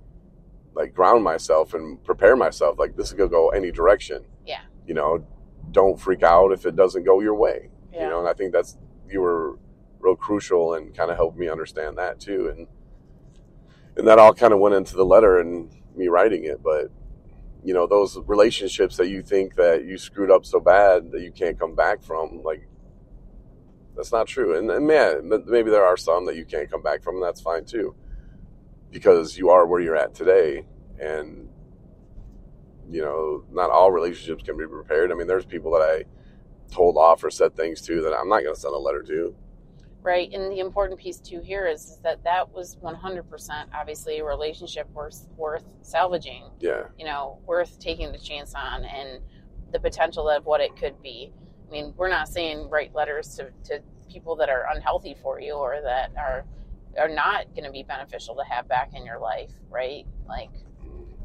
like, 0.75 0.93
ground 0.93 1.23
myself 1.23 1.73
and 1.73 2.03
prepare 2.03 2.35
myself. 2.35 2.77
Like, 2.77 2.95
this 2.95 3.07
is 3.07 3.13
going 3.13 3.29
to 3.29 3.33
go 3.33 3.49
any 3.49 3.71
direction. 3.71 4.25
Yeah. 4.45 4.61
You 4.85 4.93
know, 4.93 5.25
don't 5.71 5.99
freak 5.99 6.21
out 6.21 6.51
if 6.51 6.65
it 6.65 6.75
doesn't 6.75 7.05
go 7.05 7.21
your 7.21 7.35
way. 7.35 7.69
Yeah. 7.93 8.03
You 8.03 8.09
know, 8.09 8.19
and 8.19 8.27
I 8.27 8.33
think 8.33 8.53
that's, 8.53 8.77
you 9.09 9.21
were 9.21 9.57
real 9.99 10.15
crucial 10.15 10.75
and 10.75 10.95
kind 10.95 11.09
of 11.09 11.17
helped 11.17 11.37
me 11.37 11.47
understand 11.49 11.97
that 11.97 12.19
too. 12.19 12.49
And, 12.55 12.67
and 13.97 14.07
that 14.07 14.19
all 14.19 14.33
kind 14.33 14.53
of 14.53 14.59
went 14.59 14.75
into 14.75 14.95
the 14.95 15.05
letter 15.05 15.39
and 15.39 15.73
me 15.95 16.07
writing 16.09 16.43
it. 16.43 16.61
But, 16.61 16.91
you 17.63 17.73
know, 17.73 17.87
those 17.87 18.17
relationships 18.27 18.97
that 18.97 19.07
you 19.07 19.23
think 19.23 19.55
that 19.55 19.85
you 19.85 19.97
screwed 19.97 20.29
up 20.29 20.45
so 20.45 20.59
bad 20.59 21.11
that 21.11 21.21
you 21.21 21.31
can't 21.31 21.57
come 21.57 21.73
back 21.73 22.03
from, 22.03 22.43
like, 22.43 22.67
that's 24.05 24.13
not 24.13 24.27
true. 24.27 24.57
And, 24.57 24.69
and 24.69 24.85
man, 24.85 25.31
maybe 25.47 25.71
there 25.71 25.83
are 25.83 25.97
some 25.97 26.25
that 26.27 26.35
you 26.35 26.45
can't 26.45 26.69
come 26.69 26.83
back 26.83 27.01
from, 27.01 27.15
and 27.15 27.23
that's 27.23 27.41
fine 27.41 27.65
too, 27.65 27.95
because 28.91 29.35
you 29.35 29.49
are 29.49 29.65
where 29.65 29.81
you're 29.81 29.95
at 29.95 30.13
today. 30.13 30.65
And 30.99 31.49
you 32.87 33.01
know, 33.01 33.43
not 33.51 33.71
all 33.71 33.91
relationships 33.91 34.43
can 34.43 34.57
be 34.57 34.65
repaired. 34.65 35.11
I 35.11 35.15
mean, 35.15 35.25
there's 35.25 35.45
people 35.45 35.71
that 35.71 35.81
I 35.81 36.03
told 36.71 36.97
off 36.97 37.23
or 37.23 37.31
said 37.31 37.55
things 37.55 37.81
to 37.81 38.03
that 38.03 38.13
I'm 38.13 38.29
not 38.29 38.43
going 38.43 38.53
to 38.53 38.59
send 38.59 38.75
a 38.75 38.77
letter 38.77 39.01
to. 39.01 39.35
Right. 40.03 40.31
And 40.31 40.51
the 40.51 40.59
important 40.59 40.99
piece 40.99 41.17
too 41.17 41.41
here 41.41 41.65
is, 41.65 41.85
is 41.85 41.97
that 42.03 42.23
that 42.25 42.53
was 42.53 42.75
100% 42.75 43.65
obviously 43.73 44.19
a 44.19 44.23
relationship 44.23 44.87
worth 44.93 45.27
worth 45.35 45.65
salvaging. 45.81 46.43
Yeah, 46.59 46.83
you 46.99 47.05
know, 47.05 47.39
worth 47.47 47.79
taking 47.79 48.11
the 48.11 48.19
chance 48.19 48.53
on 48.53 48.85
and 48.85 49.19
the 49.71 49.79
potential 49.79 50.29
of 50.29 50.45
what 50.45 50.61
it 50.61 50.75
could 50.77 51.01
be. 51.01 51.33
I 51.67 51.71
mean, 51.71 51.93
we're 51.97 52.09
not 52.09 52.27
saying 52.27 52.69
write 52.69 52.93
letters 52.93 53.35
to, 53.37 53.49
to 53.63 53.81
people 54.09 54.35
that 54.37 54.49
are 54.49 54.65
unhealthy 54.73 55.15
for 55.21 55.39
you 55.39 55.53
or 55.53 55.79
that 55.83 56.11
are 56.17 56.45
are 56.97 57.09
not 57.09 57.45
going 57.53 57.65
to 57.65 57.71
be 57.71 57.83
beneficial 57.83 58.35
to 58.35 58.43
have 58.49 58.67
back 58.67 58.91
in 58.93 59.05
your 59.05 59.19
life, 59.19 59.51
right? 59.69 60.05
Like, 60.27 60.49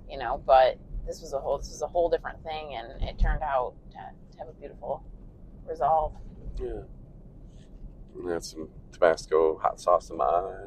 you 0.08 0.18
know, 0.18 0.42
but 0.44 0.78
this 1.06 1.20
was 1.20 1.32
a 1.32 1.38
whole 1.38 1.58
this 1.58 1.70
was 1.70 1.82
a 1.82 1.86
whole 1.86 2.08
different 2.08 2.42
thing 2.42 2.74
and 2.74 3.02
it 3.08 3.18
turned 3.18 3.42
out 3.42 3.74
to, 3.90 3.96
to 3.96 4.38
have 4.38 4.48
a 4.48 4.52
beautiful 4.52 5.04
resolve. 5.66 6.14
yeah. 6.60 6.82
And 8.16 8.28
had 8.28 8.44
some 8.44 8.68
Tabasco 8.92 9.58
hot 9.58 9.80
sauce 9.80 10.10
in 10.10 10.16
my 10.16 10.24
eye 10.24 10.64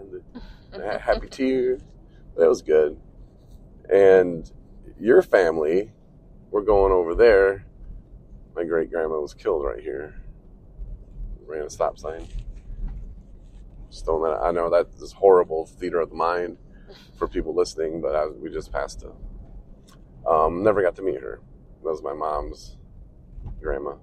and 0.72 0.84
happy 1.02 1.28
tears. 1.28 1.82
That 2.38 2.48
was 2.48 2.62
good. 2.62 2.98
And 3.92 4.50
your 5.00 5.22
family, 5.22 5.92
we're 6.50 6.62
going 6.62 6.94
over 6.94 7.14
there. 7.14 7.66
My 8.56 8.64
great 8.64 8.90
grandma 8.90 9.20
was 9.20 9.34
killed 9.34 9.66
right 9.66 9.82
here. 9.82 10.23
Ran 11.46 11.64
a 11.66 11.70
stop 11.70 11.98
sign. 11.98 12.28
Not, 14.08 14.42
I 14.44 14.52
know 14.52 14.70
that 14.72 14.88
is 15.00 15.12
horrible 15.12 15.66
theater 15.68 16.00
of 16.00 16.10
the 16.10 16.16
mind 16.16 16.58
for 17.18 17.28
people 17.28 17.54
listening, 17.54 18.02
but 18.02 18.16
I, 18.16 18.26
we 18.28 18.50
just 18.50 18.72
passed 18.72 19.04
her. 19.04 19.12
Um, 20.30 20.64
never 20.64 20.82
got 20.82 20.96
to 20.96 21.02
meet 21.04 21.22
her. 21.22 21.42
That 21.84 21.90
was 21.92 22.02
my 22.02 22.14
mom's 22.14 22.78
grandma. 23.62 23.96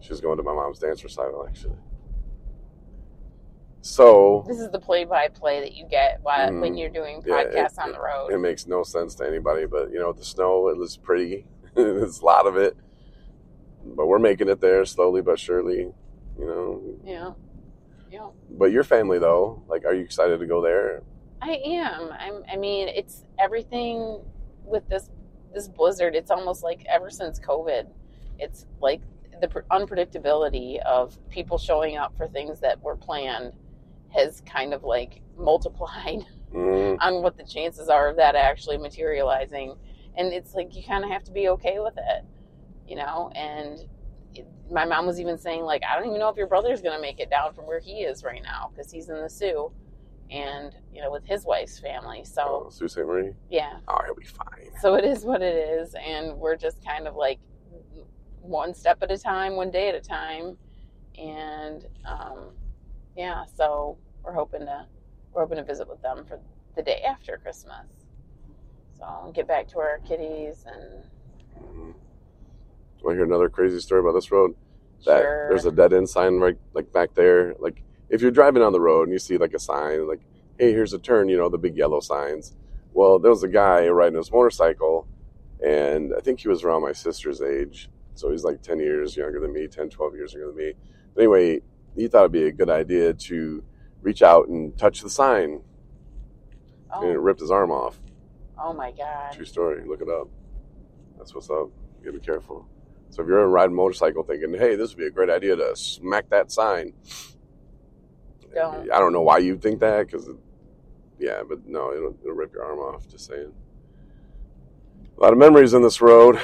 She 0.00 0.10
was 0.10 0.20
going 0.20 0.36
to 0.38 0.42
my 0.42 0.54
mom's 0.54 0.78
dance 0.78 1.02
recital 1.04 1.46
actually. 1.46 1.76
So 3.82 4.44
This 4.46 4.58
is 4.58 4.70
the 4.70 4.78
play-by-play 4.78 5.60
that 5.60 5.72
you 5.74 5.86
get 5.86 6.20
while, 6.22 6.52
when 6.60 6.74
Mm, 6.74 6.78
you're 6.78 6.90
doing 6.90 7.22
yeah, 7.26 7.40
it- 7.40 7.54
podcasts 7.54 7.78
on 7.78 7.92
the 7.92 8.00
road. 8.00 8.30
it 8.30 8.38
makes 8.38 8.66
no 8.66 8.82
sense 8.82 9.14
to 9.16 9.26
anybody, 9.26 9.66
but 9.66 9.90
you 9.90 9.98
know, 9.98 10.12
the 10.12 10.24
snow, 10.24 10.68
it 10.68 10.76
looks 10.78 10.96
pretty. 10.96 11.46
There's 11.74 12.20
a 12.20 12.24
lot 12.24 12.46
of 12.46 12.56
it. 12.56 12.76
But 13.84 14.06
we're 14.06 14.18
making 14.18 14.48
it 14.48 14.60
there 14.60 14.84
slowly 14.84 15.22
but 15.22 15.38
surely, 15.38 15.92
you 16.38 16.46
know. 16.46 16.82
yeah, 17.04 17.32
yeah. 18.10 18.28
But 18.50 18.72
your 18.72 18.84
family 18.84 19.18
though, 19.18 19.62
like 19.68 19.84
are 19.84 19.94
you 19.94 20.02
excited 20.02 20.40
to 20.40 20.46
go 20.46 20.62
there? 20.62 21.02
I 21.42 21.60
am. 21.64 22.10
I'm. 22.18 22.42
I 22.52 22.56
mean, 22.56 22.88
it's 22.88 23.24
everything 23.38 24.20
with 24.64 24.88
this 24.88 25.10
this 25.54 25.68
blizzard. 25.68 26.14
It's 26.14 26.30
almost 26.30 26.62
like 26.62 26.84
ever 26.88 27.10
since 27.10 27.40
COVID, 27.40 27.86
it's 28.38 28.66
like 28.80 29.00
the 29.40 29.48
pr- 29.48 29.60
unpredictability 29.70 30.80
of 30.80 31.16
people 31.30 31.56
showing 31.56 31.96
up 31.96 32.16
for 32.16 32.28
things 32.28 32.60
that 32.60 32.80
were 32.82 32.96
planned 32.96 33.54
has 34.10 34.42
kind 34.44 34.74
of 34.74 34.82
like 34.84 35.22
multiplied 35.38 36.24
Mm, 36.52 36.96
on 37.00 37.22
what 37.22 37.36
the 37.36 37.44
chances 37.44 37.88
are 37.88 38.08
of 38.08 38.16
that 38.16 38.34
actually 38.34 38.76
materializing. 38.76 39.76
And 40.16 40.32
it's 40.32 40.52
like 40.52 40.74
you 40.74 40.82
kind 40.82 41.04
of 41.04 41.10
have 41.10 41.22
to 41.24 41.30
be 41.30 41.48
okay 41.50 41.78
with 41.78 41.96
it, 41.96 42.24
you 42.88 42.96
know. 42.96 43.30
And 43.36 43.78
my 44.70 44.84
mom 44.84 45.06
was 45.06 45.18
even 45.20 45.36
saying 45.38 45.62
like, 45.64 45.82
I 45.84 45.96
don't 45.96 46.06
even 46.08 46.20
know 46.20 46.28
if 46.28 46.36
your 46.36 46.46
brother's 46.46 46.80
going 46.80 46.94
to 46.96 47.02
make 47.02 47.18
it 47.20 47.28
down 47.30 47.52
from 47.54 47.66
where 47.66 47.80
he 47.80 48.02
is 48.02 48.22
right 48.22 48.42
now 48.42 48.70
because 48.74 48.90
he's 48.92 49.08
in 49.08 49.20
the 49.20 49.28
Soo, 49.28 49.72
and 50.30 50.72
you 50.94 51.02
know 51.02 51.10
with 51.10 51.24
his 51.26 51.44
wife's 51.44 51.78
family. 51.78 52.24
So 52.24 52.64
oh, 52.66 52.70
Sault 52.70 52.90
Ste. 52.92 52.98
Marie? 52.98 53.32
yeah, 53.50 53.78
Oh, 53.88 53.98
he'll 54.04 54.14
be 54.14 54.24
fine. 54.24 54.70
so 54.80 54.94
it 54.94 55.04
is 55.04 55.24
what 55.24 55.42
it 55.42 55.54
is, 55.56 55.94
and 55.94 56.36
we're 56.36 56.56
just 56.56 56.84
kind 56.84 57.08
of 57.08 57.16
like 57.16 57.40
one 58.40 58.72
step 58.74 59.02
at 59.02 59.10
a 59.10 59.18
time, 59.18 59.56
one 59.56 59.70
day 59.70 59.88
at 59.88 59.94
a 59.94 60.00
time, 60.00 60.56
and 61.18 61.86
um, 62.06 62.50
yeah. 63.16 63.44
So 63.56 63.98
we're 64.22 64.32
hoping 64.34 64.60
to 64.60 64.86
we're 65.32 65.42
hoping 65.42 65.56
to 65.58 65.64
visit 65.64 65.88
with 65.88 66.00
them 66.02 66.24
for 66.24 66.38
the 66.76 66.82
day 66.82 67.02
after 67.08 67.38
Christmas. 67.42 67.86
So 68.96 69.04
I'll 69.04 69.32
get 69.32 69.48
back 69.48 69.66
to 69.68 69.78
our 69.80 69.98
kitties 70.06 70.64
and 70.66 71.04
Mhm. 71.64 71.94
Want 73.10 73.16
to 73.16 73.24
hear 73.24 73.26
another 73.26 73.48
crazy 73.48 73.80
story 73.80 74.02
about 74.02 74.12
this 74.12 74.30
road? 74.30 74.54
That 75.04 75.22
sure. 75.22 75.48
there's 75.48 75.64
a 75.64 75.72
dead 75.72 75.92
end 75.92 76.08
sign 76.08 76.36
right 76.36 76.56
like 76.74 76.92
back 76.92 77.12
there. 77.14 77.56
Like 77.58 77.82
if 78.08 78.22
you're 78.22 78.30
driving 78.30 78.62
on 78.62 78.72
the 78.72 78.80
road 78.80 79.08
and 79.08 79.12
you 79.12 79.18
see 79.18 79.36
like 79.36 79.52
a 79.52 79.58
sign 79.58 80.06
like, 80.06 80.20
"Hey, 80.60 80.70
here's 80.70 80.92
a 80.92 80.98
turn," 81.00 81.28
you 81.28 81.36
know 81.36 81.48
the 81.48 81.58
big 81.58 81.76
yellow 81.76 81.98
signs. 81.98 82.54
Well, 82.92 83.18
there 83.18 83.32
was 83.32 83.42
a 83.42 83.48
guy 83.48 83.88
riding 83.88 84.16
his 84.16 84.30
motorcycle, 84.30 85.08
and 85.60 86.12
I 86.16 86.20
think 86.20 86.38
he 86.38 86.46
was 86.46 86.62
around 86.62 86.82
my 86.82 86.92
sister's 86.92 87.42
age, 87.42 87.90
so 88.14 88.30
he's 88.30 88.44
like 88.44 88.62
10 88.62 88.78
years 88.78 89.16
younger 89.16 89.40
than 89.40 89.52
me, 89.52 89.66
10, 89.66 89.90
12 89.90 90.14
years 90.14 90.32
younger 90.32 90.48
than 90.48 90.56
me. 90.56 90.74
But 91.12 91.22
anyway, 91.22 91.62
he 91.96 92.06
thought 92.06 92.20
it'd 92.20 92.32
be 92.32 92.46
a 92.46 92.52
good 92.52 92.70
idea 92.70 93.12
to 93.12 93.64
reach 94.02 94.22
out 94.22 94.46
and 94.46 94.78
touch 94.78 95.00
the 95.00 95.10
sign, 95.10 95.62
and 96.94 97.10
it 97.10 97.16
oh, 97.16 97.20
ripped 97.20 97.40
his 97.40 97.50
arm 97.50 97.72
off. 97.72 97.98
oh 98.56 98.72
my 98.72 98.92
god. 98.92 99.32
True 99.32 99.44
story. 99.44 99.82
Look 99.84 100.00
it 100.00 100.08
up. 100.08 100.28
That's 101.18 101.34
what's 101.34 101.50
up. 101.50 101.70
You 101.98 102.04
gotta 102.04 102.20
be 102.20 102.24
careful. 102.24 102.68
So 103.10 103.22
if 103.22 103.28
you're 103.28 103.48
riding 103.48 103.72
a 103.72 103.76
motorcycle 103.76 104.22
thinking, 104.22 104.54
hey, 104.54 104.76
this 104.76 104.90
would 104.90 104.98
be 104.98 105.06
a 105.06 105.10
great 105.10 105.30
idea 105.30 105.56
to 105.56 105.74
smack 105.74 106.30
that 106.30 106.52
sign. 106.52 106.92
Don't. 108.54 108.90
I 108.90 108.98
don't 108.98 109.12
know 109.12 109.22
why 109.22 109.38
you 109.38 109.56
think 109.58 109.80
that, 109.80 110.06
because, 110.06 110.28
yeah, 111.18 111.42
but 111.48 111.66
no, 111.66 111.92
it'll, 111.92 112.16
it'll 112.22 112.34
rip 112.34 112.52
your 112.52 112.64
arm 112.64 112.78
off, 112.78 113.08
just 113.08 113.26
saying. 113.26 113.52
A 115.18 115.20
lot 115.20 115.32
of 115.32 115.38
memories 115.38 115.74
in 115.74 115.82
this 115.82 116.00
road. 116.00 116.38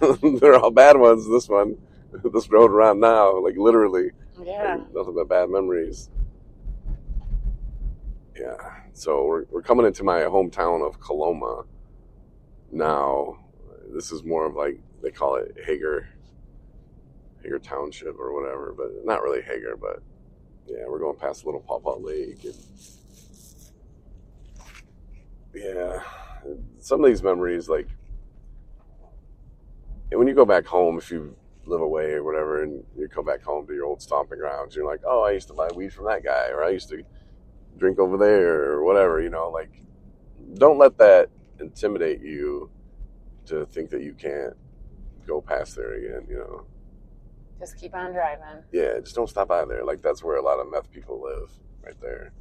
They're 0.40 0.56
all 0.56 0.70
bad 0.70 0.96
ones, 0.96 1.28
this 1.28 1.48
one. 1.48 1.76
This 2.32 2.50
road 2.50 2.72
around 2.72 2.98
now, 2.98 3.38
like 3.40 3.56
literally. 3.56 4.10
Yeah. 4.42 4.78
Like, 4.78 4.94
nothing 4.94 5.14
but 5.14 5.28
bad 5.28 5.48
memories. 5.48 6.10
Yeah. 8.36 8.56
So 8.94 9.24
we're, 9.26 9.44
we're 9.48 9.62
coming 9.62 9.86
into 9.86 10.02
my 10.02 10.22
hometown 10.22 10.84
of 10.84 10.98
Coloma 10.98 11.66
now. 12.72 13.38
This 13.94 14.10
is 14.10 14.24
more 14.24 14.44
of 14.44 14.56
like 14.56 14.80
they 15.02 15.10
call 15.10 15.36
it 15.36 15.56
Hagar, 15.64 16.08
Hagar 17.42 17.58
Township 17.58 18.18
or 18.18 18.34
whatever, 18.34 18.74
but 18.76 19.04
not 19.04 19.22
really 19.22 19.42
Hagar. 19.42 19.76
But 19.76 20.02
yeah, 20.66 20.84
we're 20.88 20.98
going 21.00 21.16
past 21.16 21.44
Little 21.44 21.60
Pawpaw 21.60 21.98
Lake 21.98 22.44
and 22.44 22.54
yeah, 25.54 26.02
some 26.78 27.02
of 27.02 27.10
these 27.10 27.22
memories 27.22 27.68
like 27.68 27.88
and 30.10 30.18
when 30.18 30.26
you 30.26 30.34
go 30.34 30.44
back 30.44 30.66
home, 30.66 30.98
if 30.98 31.10
you 31.10 31.36
live 31.66 31.80
away 31.80 32.12
or 32.12 32.24
whatever, 32.24 32.62
and 32.62 32.82
you 32.96 33.08
come 33.08 33.24
back 33.24 33.42
home 33.42 33.66
to 33.66 33.74
your 33.74 33.84
old 33.86 34.02
stomping 34.02 34.38
grounds, 34.38 34.74
you're 34.74 34.86
like, 34.86 35.00
oh, 35.06 35.22
I 35.22 35.32
used 35.32 35.48
to 35.48 35.54
buy 35.54 35.68
weed 35.74 35.92
from 35.92 36.06
that 36.06 36.24
guy, 36.24 36.48
or 36.48 36.64
I 36.64 36.70
used 36.70 36.88
to 36.88 37.02
drink 37.76 37.98
over 37.98 38.16
there, 38.16 38.72
or 38.72 38.84
whatever. 38.84 39.22
You 39.22 39.30
know, 39.30 39.50
like, 39.50 39.70
don't 40.54 40.78
let 40.78 40.98
that 40.98 41.28
intimidate 41.60 42.22
you 42.22 42.70
to 43.46 43.66
think 43.66 43.90
that 43.90 44.02
you 44.02 44.14
can't 44.14 44.54
go 45.30 45.40
past 45.40 45.76
there 45.76 45.94
again. 45.94 46.26
You 46.28 46.38
know, 46.38 46.64
Just 47.58 47.78
keep 47.78 47.94
on 47.94 48.12
driving. 48.12 48.62
yeah, 48.72 48.98
just 49.00 49.14
don't 49.14 49.28
stop 49.28 49.48
by 49.48 49.64
there. 49.64 49.84
Like, 49.84 50.02
that's 50.02 50.22
where 50.24 50.36
a 50.36 50.42
lot 50.42 50.58
of 50.60 50.70
meth 50.70 50.90
people 50.90 51.22
live, 51.22 51.50
right 51.84 51.98
there. 52.00 52.32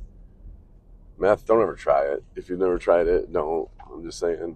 Meth, 1.18 1.46
don't 1.46 1.62
ever 1.62 1.76
try 1.76 2.04
it. 2.06 2.24
If 2.36 2.50
you've 2.50 2.60
never 2.60 2.78
tried 2.78 3.08
it, 3.08 3.32
don't. 3.32 3.70
I'm 3.92 4.04
just 4.04 4.20
saying. 4.20 4.56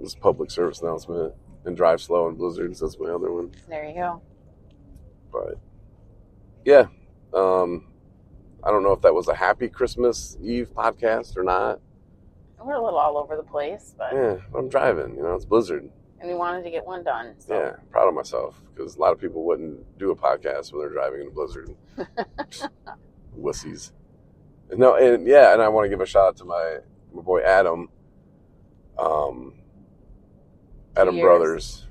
This 0.00 0.14
public 0.14 0.50
service 0.50 0.80
announcement. 0.80 1.34
And 1.64 1.76
drive 1.76 2.00
slow 2.00 2.28
in 2.28 2.36
blizzards. 2.36 2.78
That's 2.80 2.98
my 2.98 3.08
other 3.10 3.32
one. 3.32 3.50
There 3.68 3.84
you 3.84 3.94
go. 3.94 4.22
But 5.32 5.58
yeah, 6.64 6.86
um, 7.34 7.88
I 8.62 8.70
don't 8.70 8.84
know 8.84 8.92
if 8.92 9.02
that 9.02 9.12
was 9.12 9.26
a 9.28 9.34
happy 9.34 9.68
Christmas 9.68 10.36
Eve 10.40 10.70
podcast 10.72 11.36
or 11.36 11.42
not. 11.42 11.80
We're 12.64 12.74
a 12.74 12.82
little 12.82 12.98
all 12.98 13.18
over 13.18 13.36
the 13.36 13.42
place, 13.42 13.94
but 13.98 14.12
Yeah, 14.14 14.36
I'm 14.56 14.68
driving. 14.68 15.16
You 15.16 15.22
know, 15.24 15.34
it's 15.34 15.44
blizzard. 15.44 15.90
And 16.20 16.28
we 16.28 16.34
wanted 16.34 16.62
to 16.64 16.70
get 16.70 16.84
one 16.84 17.04
done. 17.04 17.34
So 17.38 17.58
Yeah, 17.58 17.72
proud 17.90 18.08
of 18.08 18.14
myself 18.14 18.60
because 18.74 18.96
a 18.96 19.00
lot 19.00 19.12
of 19.12 19.20
people 19.20 19.44
wouldn't 19.44 19.98
do 19.98 20.10
a 20.10 20.16
podcast 20.16 20.72
when 20.72 20.80
they're 20.80 20.90
driving 20.90 21.20
in 21.22 21.26
a 21.28 21.30
blizzard. 21.30 21.74
Wussies. 23.38 23.92
No, 24.76 24.96
and 24.96 25.26
yeah, 25.26 25.52
and 25.52 25.62
I 25.62 25.68
want 25.68 25.86
to 25.86 25.88
give 25.88 26.00
a 26.00 26.06
shout 26.06 26.28
out 26.28 26.36
to 26.38 26.44
my 26.44 26.78
my 27.12 27.22
boy 27.22 27.40
Adam. 27.42 27.88
Um, 28.98 29.54
Adam 30.96 31.14
years. 31.14 31.24
Brothers. 31.24 31.86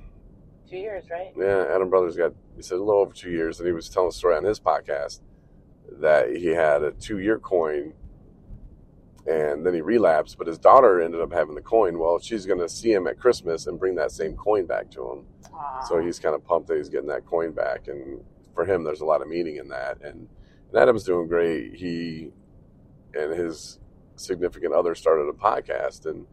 two 0.70 0.78
years, 0.78 1.06
right? 1.10 1.32
Yeah, 1.38 1.66
Adam 1.74 1.90
Brothers 1.90 2.16
got 2.18 2.34
he 2.56 2.62
said 2.62 2.78
a 2.78 2.84
little 2.84 3.02
over 3.02 3.13
two 3.13 3.32
years, 3.32 3.60
and 3.60 3.68
he 3.68 3.74
was 3.74 3.90
telling 3.90 4.10
a 4.10 4.12
story 4.12 4.36
on 4.36 4.44
his 4.44 4.60
podcast 4.60 5.22
that 6.00 6.36
he 6.36 6.48
had 6.48 6.84
a 6.84 6.92
two 6.92 7.20
year 7.20 7.40
coin, 7.40 7.94
and 9.28 9.66
then 9.66 9.74
he 9.74 9.82
relapsed, 9.82 10.38
but 10.38 10.48
his 10.48 10.58
daughter 10.58 11.02
ended 11.02 11.20
up 11.22 11.34
having 11.34 11.56
the 11.56 11.62
coin. 11.62 12.00
Well, 12.00 12.18
she's 12.20 12.46
going 12.46 12.60
to 12.60 12.70
see 12.70 12.92
him 12.92 13.08
at 13.08 13.20
Christmas 13.20 13.68
and 13.68 13.80
bring 13.80 13.96
that 13.96 14.12
same 14.12 14.36
coin 14.36 14.66
back 14.66 14.90
to 14.92 15.12
him. 15.12 15.26
So 15.88 16.00
he's 16.00 16.20
kind 16.20 16.34
of 16.34 16.46
pumped 16.46 16.68
that 16.70 16.78
he's 16.78 16.90
getting 16.90 17.08
that 17.10 17.26
coin 17.26 17.52
back, 17.52 17.88
and 17.88 18.24
for 18.54 18.63
him, 18.66 18.84
there's 18.84 19.02
a 19.02 19.06
lot 19.06 19.22
of 19.22 19.28
meaning 19.28 19.58
in 19.58 19.68
that. 19.70 20.02
And, 20.02 20.28
and 20.72 20.80
Adam's 20.82 21.04
doing 21.04 21.28
great. 21.28 21.74
He 21.76 22.30
and 23.13 23.34
his 23.34 23.80
significant 24.16 24.74
other 24.74 24.96
started 24.96 25.28
a 25.30 25.34
podcast, 25.34 26.06
and 26.06 26.26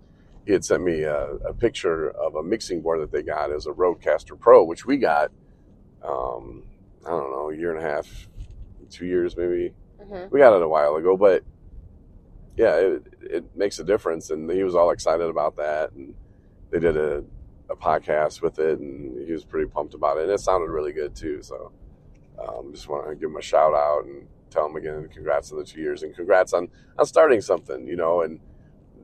he 0.46 0.52
had 0.52 0.64
sent 0.64 0.82
me 0.82 1.02
a, 1.02 1.32
a 1.48 1.54
picture 1.54 2.10
of 2.10 2.34
a 2.36 2.42
mixing 2.42 2.80
board 2.80 3.00
that 3.00 3.10
they 3.10 3.22
got 3.22 3.50
as 3.50 3.66
a 3.66 3.70
RodeCaster 3.70 4.38
Pro, 4.38 4.62
which 4.64 4.86
we 4.86 4.96
got. 4.98 5.30
Um, 6.02 6.64
I 7.06 7.10
don't 7.10 7.30
know, 7.32 7.50
a 7.50 7.56
year 7.56 7.74
and 7.74 7.84
a 7.84 7.88
half, 7.88 8.28
two 8.90 9.06
years 9.06 9.36
maybe. 9.36 9.72
Mhm. 10.02 10.30
We 10.30 10.40
got 10.40 10.54
it 10.56 10.62
a 10.62 10.68
while 10.68 10.96
ago, 10.96 11.16
but 11.16 11.42
yeah, 12.56 12.76
it, 12.76 13.02
it 13.20 13.56
makes 13.56 13.78
a 13.78 13.84
difference. 13.84 14.30
And 14.30 14.50
he 14.50 14.62
was 14.62 14.74
all 14.74 14.90
excited 14.90 15.28
about 15.28 15.56
that. 15.56 15.92
And 15.92 16.14
they 16.70 16.78
did 16.78 16.96
a, 16.96 17.24
a 17.70 17.76
podcast 17.76 18.42
with 18.42 18.58
it, 18.58 18.78
and 18.78 19.26
he 19.26 19.32
was 19.32 19.44
pretty 19.44 19.68
pumped 19.68 19.94
about 19.94 20.18
it. 20.18 20.24
And 20.24 20.32
it 20.32 20.40
sounded 20.40 20.70
really 20.70 20.92
good 20.92 21.14
too. 21.14 21.42
So 21.42 21.72
um, 22.38 22.72
just 22.72 22.88
want 22.88 23.08
to 23.08 23.14
give 23.14 23.30
him 23.30 23.36
a 23.36 23.42
shout 23.42 23.74
out 23.74 24.04
and 24.04 24.26
tell 24.50 24.66
him 24.66 24.76
again, 24.76 25.08
congrats 25.12 25.50
on 25.52 25.58
the 25.58 25.64
two 25.64 25.80
years 25.80 26.02
and 26.02 26.14
congrats 26.14 26.52
on, 26.52 26.68
on 26.98 27.06
starting 27.06 27.40
something, 27.40 27.86
you 27.86 27.96
know. 27.96 28.22
And 28.22 28.40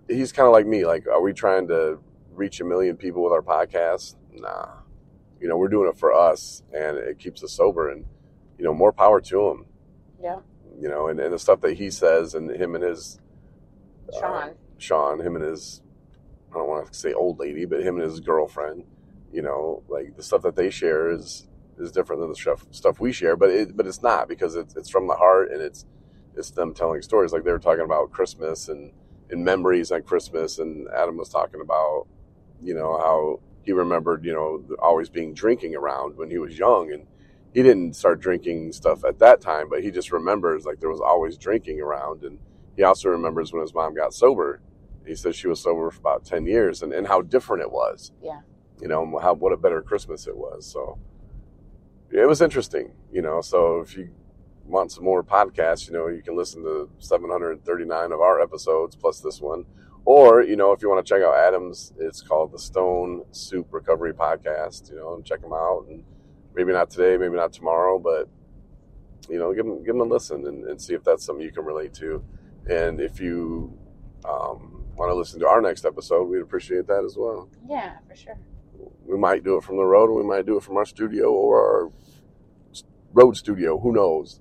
he's 0.09 0.33
kind 0.33 0.47
of 0.47 0.53
like 0.53 0.67
me. 0.67 0.85
Like, 0.87 1.07
are 1.07 1.21
we 1.21 1.33
trying 1.33 1.69
to 1.69 1.99
reach 2.33 2.61
a 2.61 2.65
million 2.65 2.97
people 2.97 3.23
with 3.23 3.33
our 3.33 3.43
podcast? 3.43 4.17
Nah. 4.33 4.69
You 5.41 5.49
know, 5.49 5.57
we're 5.57 5.69
doing 5.69 5.89
it 5.89 5.99
for 5.99 6.13
us, 6.13 6.63
and 6.73 6.99
it 6.99 7.19
keeps 7.19 7.43
us 7.43 7.53
sober. 7.53 7.91
And 7.91 8.05
you 8.59 8.65
know, 8.65 8.75
more 8.75 8.93
power 8.93 9.21
to 9.23 9.49
him. 9.49 9.65
Yeah. 10.23 10.41
You 10.79 10.89
know, 10.89 11.09
and, 11.09 11.19
and 11.19 11.33
the 11.33 11.39
stuff 11.39 11.63
that 11.63 11.79
he 11.79 11.91
says, 11.91 12.35
and 12.35 12.51
him 12.51 12.75
and 12.75 12.85
his 12.85 13.19
uh, 14.15 14.21
Sean. 14.21 14.51
Sean, 14.79 15.21
him 15.21 15.37
and 15.37 15.45
his, 15.45 15.83
I 16.53 16.59
don't 16.59 16.69
want 16.69 16.93
to 16.93 16.99
say 16.99 17.13
old 17.13 17.39
lady, 17.39 17.65
but 17.65 17.83
him 17.83 17.97
and 17.97 18.05
his 18.05 18.21
girlfriend, 18.21 18.85
you 19.33 19.43
know, 19.43 19.83
like 19.89 20.17
the 20.17 20.23
stuff 20.23 20.43
that 20.43 20.57
they 20.57 20.71
share 20.71 21.11
is 21.11 21.47
is 21.79 21.93
different 21.93 22.21
than 22.21 22.29
the 22.29 22.37
stuff 22.37 22.67
stuff 22.71 23.01
we 23.01 23.13
share, 23.13 23.37
but 23.37 23.51
it 23.51 23.77
but 23.77 23.87
it's 23.87 24.03
not 24.03 24.29
because 24.29 24.55
it's 24.57 24.77
it's 24.77 24.91
from 24.91 25.07
the 25.07 25.15
heart 25.15 25.51
and 25.51 25.63
it's 25.63 25.87
it's 26.37 26.51
them 26.51 26.75
telling 26.75 27.03
stories. 27.03 27.33
Like 27.33 27.45
they 27.45 27.53
were 27.53 27.59
talking 27.59 27.85
about 27.85 28.11
Christmas 28.11 28.69
and 28.69 28.93
and 29.31 29.45
memories 29.45 29.93
on 29.93 30.03
Christmas, 30.03 30.59
and 30.59 30.89
Adam 30.89 31.17
was 31.17 31.29
talking 31.29 31.61
about, 31.61 32.07
you 32.63 32.75
know, 32.75 32.99
how 32.99 33.41
he 33.63 33.73
remembered, 33.73 34.25
you 34.25 34.33
know, 34.33 34.65
always 34.81 35.09
being 35.09 35.35
drinking 35.35 35.77
around 35.77 36.17
when 36.17 36.31
he 36.31 36.39
was 36.39 36.59
young, 36.59 36.93
and 36.93 37.07
he 37.55 37.63
didn't 37.63 37.95
start 37.95 38.21
drinking 38.21 38.73
stuff 38.73 39.05
at 39.05 39.19
that 39.21 39.41
time, 39.41 39.69
but 39.69 39.83
he 39.83 39.91
just 39.91 40.13
remembers 40.13 40.65
like 40.65 40.81
there 40.81 40.91
was 40.91 41.01
always 41.01 41.37
drinking 41.37 41.81
around, 41.81 42.25
and 42.25 42.39
he 42.77 42.83
also 42.83 43.09
remembers 43.09 43.53
when 43.53 43.63
his 43.63 43.75
mom 43.75 43.95
got 43.95 44.15
sober. 44.15 44.61
He 45.07 45.15
says 45.15 45.37
she 45.37 45.49
was 45.49 45.61
sober 45.61 45.91
for 45.91 45.99
about 45.99 46.25
ten 46.25 46.47
years, 46.47 46.83
and, 46.83 46.93
and 46.93 47.07
how 47.07 47.23
different 47.23 47.63
it 47.63 47.73
was. 47.73 48.13
Yeah. 48.23 48.41
You 48.81 48.89
know 48.89 49.19
how 49.21 49.35
what 49.35 49.53
a 49.53 49.57
better 49.57 49.83
Christmas 49.83 50.27
it 50.27 50.37
was. 50.37 50.67
So 50.67 50.99
it 52.11 52.27
was 52.27 52.41
interesting. 52.41 52.93
You 53.13 53.23
know, 53.23 53.41
so 53.41 53.81
if 53.81 53.97
you 53.97 54.11
want 54.65 54.93
some 54.93 55.05
more 55.05 55.23
podcasts, 55.23 55.87
you 55.87 55.93
know, 55.93 56.09
you 56.09 56.23
can 56.23 56.37
listen 56.37 56.63
to 56.63 56.89
739 56.99 58.13
of 58.13 58.21
our 58.21 58.41
episodes 58.41 58.97
plus 58.97 59.21
this 59.21 59.41
one. 59.41 59.65
Or, 60.05 60.43
you 60.43 60.57
know, 60.57 60.73
if 60.73 60.81
you 60.81 60.89
want 60.89 61.05
to 61.05 61.09
check 61.09 61.23
out 61.23 61.37
Adam's, 61.37 61.93
it's 61.99 62.23
called 62.23 62.53
the 62.53 62.59
Stone 62.59 63.25
Soup 63.33 63.67
Recovery 63.71 64.15
Podcast, 64.15 64.91
you 64.91 64.97
know, 64.97 65.15
and 65.15 65.25
check 65.25 65.43
them 65.43 65.53
out. 65.53 65.87
And 65.91 66.05
maybe 66.55 66.73
not 66.73 66.91
today, 66.91 67.17
maybe 67.19 67.37
not 67.37 67.53
tomorrow, 67.53 67.99
but, 67.99 68.29
you 69.29 69.39
know, 69.39 69.53
give 69.53 69.67
them, 69.67 69.79
give 69.85 69.95
them 69.95 70.01
a 70.01 70.05
listen 70.05 70.47
and, 70.47 70.65
and 70.65 70.81
see 70.81 70.95
if 70.95 71.05
that's 71.05 71.25
something 71.25 71.45
you 71.45 71.53
can 71.53 71.65
relate 71.65 71.93
to. 71.95 72.25
And 72.71 73.01
if 73.01 73.21
you 73.21 73.77
um, 74.25 74.85
want 74.97 75.11
to 75.11 75.15
listen 75.15 75.41
to 75.41 75.49
our 75.49 75.61
next 75.61 75.85
episode, 75.85 76.25
we'd 76.25 76.41
appreciate 76.41 76.87
that 76.87 77.05
as 77.05 77.17
well. 77.17 77.49
Yeah, 77.69 77.97
for 78.09 78.15
sure. 78.15 78.39
We 79.05 79.19
might 79.19 79.43
do 79.43 79.57
it 79.57 79.65
from 79.65 79.77
the 79.77 79.85
road, 79.85 80.09
or 80.09 80.15
we 80.15 80.23
might 80.23 80.47
do 80.47 80.57
it 80.57 80.63
from 80.63 80.77
our 80.77 80.87
studio 80.87 81.33
or 81.33 81.59
our 81.59 81.93
road 83.13 83.37
studio. 83.37 83.79
Who 83.79 83.93
knows? 83.93 84.41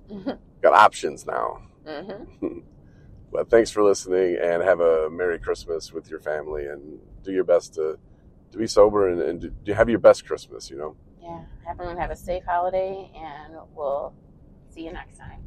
Got 0.62 0.74
options 0.74 1.26
now. 1.26 1.62
hmm 1.86 2.58
But 3.32 3.48
thanks 3.48 3.70
for 3.70 3.84
listening 3.84 4.38
and 4.42 4.60
have 4.60 4.80
a 4.80 5.08
Merry 5.08 5.38
Christmas 5.38 5.92
with 5.92 6.10
your 6.10 6.18
family 6.18 6.66
and 6.66 6.98
do 7.22 7.30
your 7.30 7.44
best 7.44 7.74
to, 7.74 7.96
to 8.50 8.58
be 8.58 8.66
sober 8.66 9.08
and, 9.08 9.22
and 9.22 9.64
do 9.64 9.72
have 9.72 9.88
your 9.88 10.00
best 10.00 10.26
Christmas, 10.26 10.68
you 10.68 10.76
know? 10.76 10.96
Yeah. 11.22 11.40
Everyone 11.68 11.96
have 11.96 12.10
a 12.10 12.16
safe 12.16 12.42
holiday, 12.44 13.08
and 13.14 13.54
we'll 13.76 14.12
see 14.74 14.82
you 14.84 14.92
next 14.92 15.16
time. 15.16 15.40